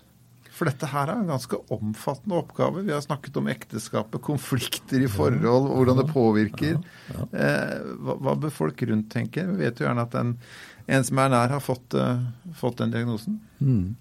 For 0.53 0.69
dette 0.69 0.85
her 0.91 1.09
er 1.09 1.17
en 1.17 1.31
ganske 1.31 1.57
omfattende 1.73 2.37
oppgave. 2.37 2.83
Vi 2.85 2.93
har 2.93 3.01
snakket 3.01 3.37
om 3.41 3.49
ekteskapet, 3.49 4.21
konflikter 4.21 5.01
i 5.01 5.09
forhold, 5.09 5.71
hvordan 5.71 5.97
det 5.97 6.11
påvirker. 6.13 6.77
Eh, 7.33 7.73
hva, 8.05 8.17
hva 8.21 8.35
bør 8.37 8.53
folk 8.53 8.83
rundt 8.85 9.09
tenke? 9.13 9.47
Vi 9.49 9.57
vet 9.63 9.81
jo 9.81 9.87
gjerne 9.87 10.05
at 10.05 10.17
en, 10.19 10.35
en 10.85 11.07
som 11.07 11.21
er 11.23 11.33
nær, 11.33 11.55
har 11.55 11.63
fått, 11.63 11.97
uh, 11.97 12.21
fått 12.59 12.83
den 12.83 12.93
diagnosen. 12.93 13.41
Mm. 13.59 13.95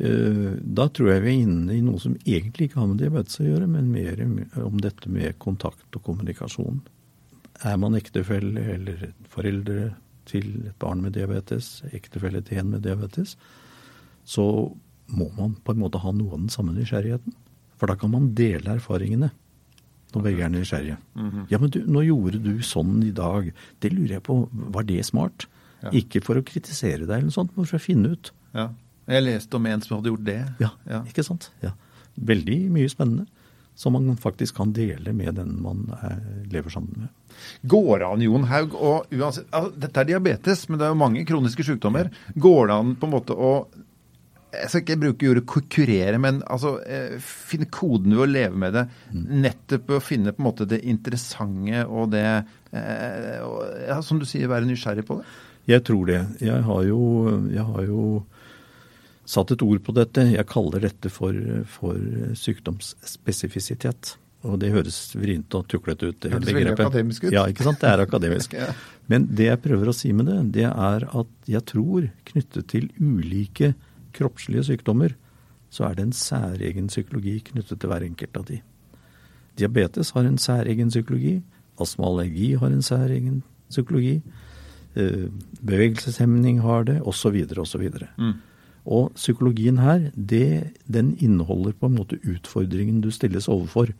Da 0.00 0.86
tror 0.88 1.10
jeg 1.10 1.24
vi 1.26 1.32
er 1.34 1.42
inne 1.44 1.74
i 1.76 1.82
noe 1.84 2.00
som 2.00 2.14
egentlig 2.22 2.70
ikke 2.70 2.80
har 2.80 2.86
med 2.88 3.02
diabetes 3.02 3.40
å 3.42 3.44
gjøre, 3.44 3.66
men 3.68 3.90
mer 3.92 4.22
om 4.64 4.78
dette 4.80 5.12
med 5.12 5.36
kontakt 5.42 5.98
og 5.98 6.04
kommunikasjon. 6.06 6.80
Er 7.66 7.76
man 7.80 7.96
ektefelle 7.98 8.62
eller 8.74 9.10
foreldre 9.28 9.90
til 10.30 10.46
et 10.68 10.76
barn 10.80 11.02
med 11.04 11.16
diabetes, 11.16 11.82
ektefelle 11.92 12.40
til 12.46 12.60
en 12.60 12.70
med 12.74 12.84
diabetes, 12.86 13.36
så 14.24 14.44
må 15.10 15.28
man 15.36 15.56
på 15.64 15.74
en 15.74 15.82
måte 15.82 16.00
ha 16.00 16.12
noe 16.14 16.36
av 16.36 16.44
den 16.44 16.52
samme 16.52 16.74
nysgjerrigheten. 16.76 17.34
For 17.80 17.90
da 17.90 17.96
kan 17.98 18.12
man 18.12 18.30
dele 18.36 18.76
erfaringene 18.76 19.30
når 20.14 20.24
begge 20.26 20.44
er 20.44 20.52
nysgjerrige. 20.52 20.96
Mm 21.14 21.30
-hmm. 21.30 21.46
Ja, 21.50 21.58
men 21.58 21.70
du, 21.70 21.84
nå 21.86 22.02
gjorde 22.02 22.38
du 22.38 22.62
sånn 22.62 23.02
i 23.02 23.10
dag. 23.10 23.52
Det 23.80 23.92
lurer 23.92 24.14
jeg 24.14 24.22
på, 24.22 24.48
var 24.52 24.82
det 24.82 25.04
smart? 25.04 25.46
Ja. 25.82 25.90
Ikke 25.90 26.20
for 26.20 26.36
å 26.36 26.42
kritisere 26.42 27.06
deg 27.06 27.10
eller 27.10 27.22
noe 27.22 27.30
sånt, 27.30 27.56
men 27.56 27.66
for 27.66 27.76
å 27.76 27.80
finne 27.80 28.08
ut. 28.08 28.32
Ja. 28.54 28.70
Jeg 29.06 29.22
leste 29.22 29.56
om 29.56 29.66
en 29.66 29.80
som 29.80 29.96
hadde 29.96 30.08
gjort 30.08 30.24
det. 30.24 30.54
Ja, 30.60 30.70
ja. 30.86 31.02
ikke 31.04 31.22
sant. 31.22 31.50
Ja. 31.62 31.70
Veldig 32.16 32.70
mye 32.70 32.88
spennende 32.88 33.26
som 33.80 33.94
man 33.96 34.16
faktisk 34.20 34.58
kan 34.60 34.74
dele 34.76 35.12
med 35.16 35.38
den 35.40 35.54
man 35.64 35.86
er, 36.04 36.18
lever 36.52 36.72
sammen 36.72 37.06
med. 37.06 37.36
Går 37.62 38.02
det 38.02 38.08
an, 38.10 38.24
Jon 38.26 38.48
Haug, 38.50 38.74
og 38.76 39.14
uansett, 39.14 39.46
altså, 39.56 39.72
Dette 39.80 40.02
er 40.02 40.10
diabetes, 40.10 40.66
men 40.68 40.80
det 40.80 40.84
er 40.84 40.92
jo 40.92 40.98
mange 41.00 41.22
kroniske 41.28 41.64
sykdommer. 41.64 42.10
Går 42.36 42.68
det 42.68 42.76
an 42.76 42.90
på 43.00 43.08
en 43.08 43.14
måte 43.14 43.36
å 43.36 43.54
jeg 44.50 44.66
skal 44.66 44.80
ikke 44.82 44.98
bruke 44.98 45.28
ordet 45.30 45.44
kurere, 45.70 46.18
men 46.18 46.40
altså, 46.50 46.72
eh, 46.82 47.20
finne 47.22 47.68
koden 47.70 48.16
ved 48.16 48.24
å 48.24 48.30
leve 48.30 48.58
med 48.58 48.74
det. 48.74 48.82
Nettopp 49.14 49.92
å 49.94 50.00
finne 50.02 50.34
på 50.34 50.42
en 50.42 50.48
måte 50.48 50.66
det 50.68 50.80
interessante 50.90 51.84
og 51.86 52.10
det 52.16 52.24
eh, 52.26 53.36
ja, 53.86 54.00
Som 54.02 54.18
du 54.18 54.26
sier, 54.26 54.50
være 54.50 54.66
nysgjerrig 54.66 55.06
på 55.06 55.20
det? 55.20 55.28
Jeg 55.70 55.84
tror 55.86 56.10
det. 56.10 56.20
Jeg 56.42 56.66
har 56.66 56.82
jo, 56.88 57.00
jeg 57.46 57.62
har 57.62 57.86
jo 57.86 58.02
satt 59.30 59.52
et 59.54 59.62
ord 59.62 59.82
på 59.86 59.94
dette. 59.94 60.24
Jeg 60.32 60.48
kaller 60.50 60.82
dette 60.88 61.12
for, 61.12 61.36
for 61.70 62.00
sykdomsspesifisitet. 62.38 64.16
Og 64.48 64.56
det 64.62 64.70
høres 64.72 64.96
vrient 65.20 65.52
og 65.58 65.66
tuklete 65.68 66.10
ut. 66.10 66.18
Det 66.22 66.32
høres 66.32 66.48
veldig 66.48 66.72
akademisk 66.72 67.26
ut. 67.26 67.34
Ja, 67.34 67.44
ikke 67.50 67.66
sant. 67.66 67.82
Det 67.82 67.90
er 67.90 68.02
akademisk. 68.06 68.56
ja. 68.62 68.70
Men 69.12 69.28
det 69.36 69.50
jeg 69.50 69.62
prøver 69.66 69.90
å 69.90 69.96
si 69.96 70.14
med 70.16 70.30
det, 70.30 70.38
det 70.56 70.66
er 70.70 71.04
at 71.04 71.50
jeg 71.50 71.66
tror 71.68 72.08
knyttet 72.30 72.70
til 72.72 72.88
ulike 72.96 73.74
kroppslige 74.16 74.64
sykdommer, 74.70 75.14
så 75.70 75.86
er 75.90 75.98
det 75.98 76.08
en 76.08 76.16
særegen 76.16 76.88
psykologi 76.90 77.36
knyttet 77.52 77.78
til 77.78 77.92
hver 77.92 78.06
enkelt 78.06 78.40
av 78.40 78.48
de. 78.48 78.58
Diabetes 79.60 80.14
har 80.16 80.26
en 80.26 80.40
særegen 80.40 80.90
psykologi. 80.90 81.36
Astma 81.80 82.08
og 82.08 82.16
allergi 82.16 82.54
har 82.58 82.72
en 82.72 82.84
særegen 82.84 83.42
psykologi. 83.70 84.22
Eh, 84.98 85.28
bevegelseshemning 85.60 86.62
har 86.64 86.88
det, 86.88 86.98
osv., 87.06 87.36
osv. 87.60 87.84
Mm. 88.16 88.38
Og 88.88 89.10
psykologien 89.16 89.80
her, 89.82 90.10
det, 90.14 90.72
den 90.88 91.12
inneholder 91.20 91.74
på 91.76 91.90
en 91.90 91.98
måte 91.98 92.20
utfordringen 92.24 93.02
du 93.04 93.10
stilles 93.12 93.48
overfor. 93.50 93.92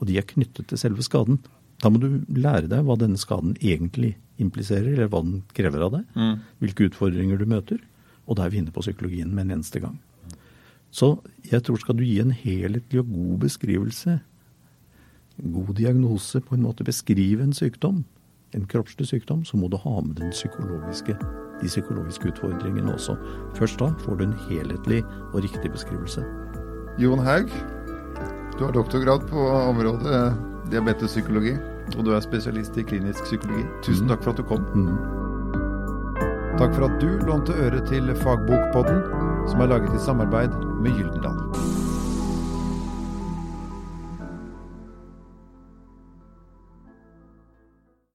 Og 0.00 0.08
de 0.08 0.16
er 0.18 0.28
knyttet 0.28 0.70
til 0.70 0.80
selve 0.80 1.04
skaden. 1.04 1.40
Da 1.82 1.90
må 1.90 2.00
du 2.00 2.22
lære 2.30 2.70
deg 2.70 2.84
hva 2.86 2.96
denne 2.98 3.20
skaden 3.20 3.56
egentlig 3.60 4.14
impliserer, 4.40 4.94
eller 4.94 5.10
hva 5.12 5.22
den 5.24 5.42
krever 5.54 5.84
av 5.84 5.96
deg. 5.98 6.06
Mm. 6.16 6.34
Hvilke 6.62 6.88
utfordringer 6.88 7.38
du 7.38 7.46
møter. 7.50 7.82
Og 8.26 8.38
da 8.38 8.46
er 8.46 8.54
vi 8.54 8.62
inne 8.62 8.74
på 8.74 8.84
psykologien 8.84 9.32
med 9.34 9.46
en 9.46 9.58
eneste 9.58 9.82
gang. 9.82 9.98
Så 10.92 11.16
jeg 11.48 11.64
tror 11.64 11.80
skal 11.80 11.96
du 11.96 12.04
gi 12.04 12.18
en 12.20 12.34
helhetlig 12.36 13.00
og 13.00 13.12
god 13.12 13.38
beskrivelse, 13.46 14.18
god 15.42 15.70
diagnose, 15.78 16.42
på 16.44 16.54
en 16.54 16.66
måte 16.66 16.84
beskrive 16.84 17.42
en 17.42 17.56
sykdom, 17.56 18.02
en 18.54 18.66
kroppslig 18.68 19.08
sykdom, 19.08 19.44
så 19.44 19.56
må 19.56 19.68
du 19.72 19.78
ha 19.80 20.00
med 20.00 20.16
den 20.20 20.30
psykologiske 20.34 21.16
de 21.62 21.68
psykologiske 21.68 22.28
utfordringene 22.28 22.94
også. 22.94 23.16
Først 23.54 23.78
da 23.80 23.92
får 24.04 24.18
du 24.18 24.24
en 24.24 24.38
helhetlig 24.48 25.02
og 25.32 25.42
riktig 25.44 25.70
beskrivelse. 25.70 26.24
Jon 26.98 27.22
Haug, 27.22 27.52
du 28.58 28.64
har 28.64 28.72
doktorgrad 28.72 29.28
på 29.30 29.46
området 29.48 30.34
diabetespsykologi, 30.70 31.54
og 31.96 32.04
du 32.06 32.12
er 32.14 32.20
spesialist 32.24 32.76
i 32.76 32.86
klinisk 32.86 33.24
psykologi. 33.28 33.64
Tusen 33.82 34.10
takk 34.10 34.24
for 34.24 34.32
at 34.32 34.42
du 34.42 34.46
kom. 34.48 34.66
Mm. 34.74 34.96
Takk 36.60 36.74
for 36.76 36.88
at 36.88 36.98
du 37.02 37.08
lånte 37.26 37.56
øre 37.64 37.80
til 37.88 38.12
Fagbokpodden, 38.22 39.02
som 39.48 39.64
er 39.64 39.72
laget 39.72 39.96
i 39.96 40.04
samarbeid 40.04 40.54
med 40.82 40.94
Gyldendal. 40.98 41.41